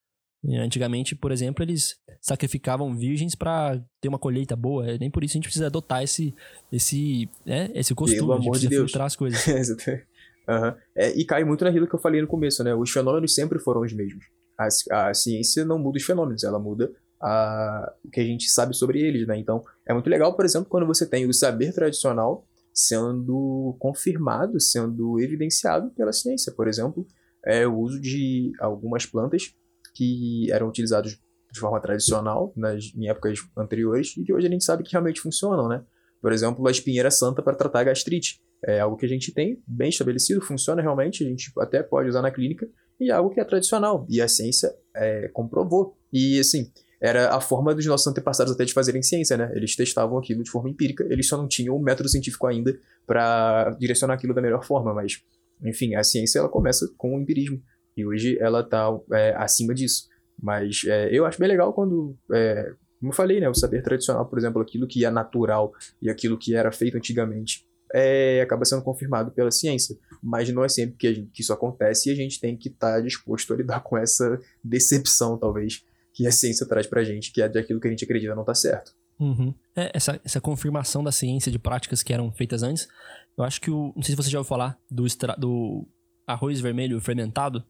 [0.46, 4.86] Antigamente, por exemplo, eles sacrificavam virgens para ter uma colheita boa.
[4.98, 6.34] Nem por isso a gente precisa adotar esse,
[6.70, 8.20] esse, né, esse costume.
[8.20, 8.90] Pelo amor de Deus.
[8.90, 9.44] filtrar as coisas.
[10.48, 10.74] uhum.
[10.94, 12.74] é, e cai muito naquilo que eu falei no começo, né?
[12.74, 14.24] Os fenômenos sempre foram os mesmos.
[14.58, 18.74] A, a ciência não muda os fenômenos, ela muda a, o que a gente sabe
[18.74, 19.38] sobre eles, né?
[19.38, 25.20] Então, é muito legal, por exemplo, quando você tem o saber tradicional sendo confirmado, sendo
[25.20, 26.52] evidenciado pela ciência.
[26.52, 27.06] Por exemplo,
[27.46, 29.54] é o uso de algumas plantas
[29.94, 31.18] que eram utilizadas
[31.52, 35.20] de forma tradicional nas, em épocas anteriores e que hoje a gente sabe que realmente
[35.20, 35.84] funcionam, né?
[36.20, 38.40] Por exemplo, a espinheira santa para tratar a gastrite.
[38.66, 42.22] É algo que a gente tem bem estabelecido, funciona realmente, a gente até pode usar
[42.22, 42.66] na clínica,
[42.98, 44.06] e é algo que é tradicional.
[44.08, 45.96] E a ciência é, comprovou.
[46.12, 46.70] E assim,
[47.00, 49.52] era a forma dos nossos antepassados até de fazerem ciência, né?
[49.54, 52.74] Eles testavam aquilo de forma empírica, eles só não tinham um método científico ainda
[53.06, 55.22] para direcionar aquilo da melhor forma, mas,
[55.62, 57.60] enfim, a ciência ela começa com o empirismo.
[57.96, 60.08] E hoje ela está é, acima disso.
[60.40, 64.26] Mas é, eu acho bem legal quando, é, como eu falei, né, o saber tradicional,
[64.26, 65.72] por exemplo, aquilo que é natural
[66.02, 69.96] e aquilo que era feito antigamente, é, acaba sendo confirmado pela ciência.
[70.22, 72.94] Mas não é sempre que, gente, que isso acontece e a gente tem que estar
[72.94, 77.40] tá disposto a lidar com essa decepção, talvez, que a ciência traz pra gente, que
[77.40, 78.92] é daquilo que a gente acredita não tá certo.
[79.18, 79.54] Uhum.
[79.76, 82.88] É, essa, essa confirmação da ciência de práticas que eram feitas antes,
[83.36, 83.92] eu acho que o.
[83.94, 85.86] Não sei se você já ouviu falar do, extra, do
[86.26, 87.64] arroz vermelho fermentado.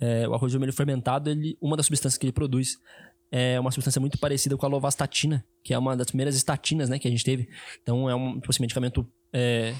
[0.00, 2.78] É, o arroz vermelho fermentado, ele, uma das substâncias que ele produz
[3.30, 6.98] é uma substância muito parecida com a lovastatina, que é uma das primeiras estatinas né,
[6.98, 7.48] que a gente teve.
[7.82, 9.74] Então é um, tipo assim, medicamento é,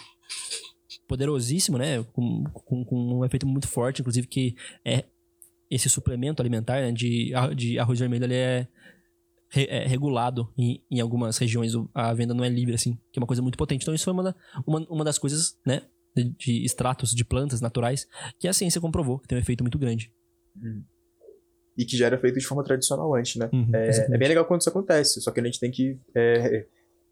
[1.09, 2.05] poderosíssimo, né?
[2.13, 4.55] Com, com, com, um efeito muito forte, inclusive que
[4.85, 5.05] é
[5.69, 8.69] esse suplemento alimentar né, de, de arroz vermelho ele é,
[9.49, 13.21] re, é regulado em, em, algumas regiões, a venda não é livre, assim, que é
[13.21, 13.83] uma coisa muito potente.
[13.83, 15.83] Então isso foi uma, uma, uma das coisas, né?
[16.15, 18.05] De, de extratos de plantas naturais
[18.37, 20.13] que a ciência comprovou que tem um efeito muito grande.
[20.57, 20.83] Hum
[21.81, 23.49] e que já era feito de forma tradicional antes, né?
[23.51, 26.21] Uhum, é, é, bem legal quando isso acontece, só que a gente tem que estar
[26.21, 26.67] é,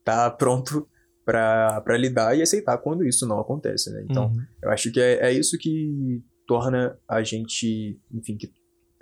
[0.04, 0.86] tá pronto
[1.24, 4.04] para lidar e aceitar quando isso não acontece, né?
[4.08, 4.42] Então, uhum.
[4.62, 8.50] eu acho que é, é isso que torna a gente, enfim, que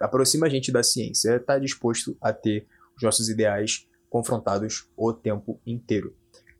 [0.00, 2.66] aproxima a gente da ciência, é estar tá disposto a ter
[2.96, 6.14] os nossos ideais confrontados o tempo inteiro.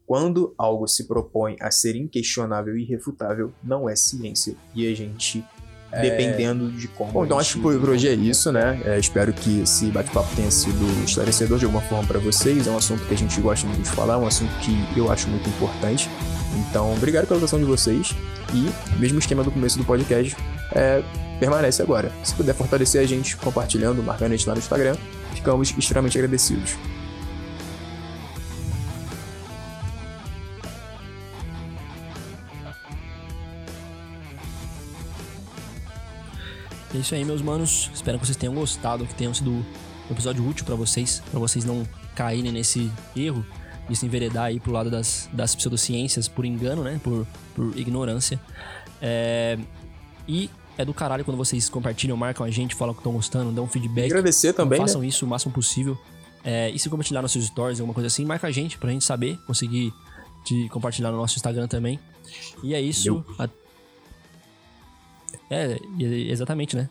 [0.07, 5.45] Quando algo se propõe a ser inquestionável e irrefutável, não é ciência e a gente
[5.91, 6.01] é.
[6.01, 7.11] dependendo de como.
[7.11, 8.81] Bom, então acho que por hoje é isso, né?
[8.85, 12.69] É, espero que esse bate-papo tenha sido esclarecedor de alguma forma para vocês.
[12.69, 15.11] É um assunto que a gente gosta muito de falar, é um assunto que eu
[15.11, 16.09] acho muito importante.
[16.69, 18.15] Então, obrigado pela atenção de vocês.
[18.55, 20.37] E, mesmo esquema do começo do podcast,
[20.73, 21.03] é,
[21.41, 22.13] permanece agora.
[22.23, 24.97] Se puder fortalecer a gente compartilhando, marcando a gente lá no Instagram,
[25.35, 26.77] ficamos extremamente agradecidos.
[36.97, 37.91] É isso aí, meus manos.
[37.93, 39.65] Espero que vocês tenham gostado, que tenham sido um
[40.11, 43.45] episódio útil para vocês, para vocês não caírem nesse erro
[43.87, 46.99] de se enveredar aí pro lado das, das pseudociências por engano, né?
[47.05, 48.41] Por, por ignorância.
[49.03, 49.59] É...
[50.27, 53.69] E é do caralho quando vocês compartilham, marcam a gente, falam que estão gostando, dão
[53.69, 54.07] feedback.
[54.07, 54.81] Agradecer também.
[54.81, 55.09] Façam né?
[55.09, 55.99] isso o máximo possível.
[56.43, 56.71] É...
[56.71, 59.93] E se compartilhar nossos stories, alguma coisa assim, marca a gente pra gente saber, conseguir
[60.47, 62.01] de compartilhar no nosso Instagram também.
[62.63, 63.23] E é isso.
[63.39, 63.51] A...
[65.51, 66.89] É, exatamente, né?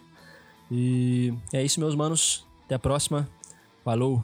[0.72, 2.45] E é isso, meus manos.
[2.66, 3.30] Até a próxima.
[3.84, 4.24] Falou!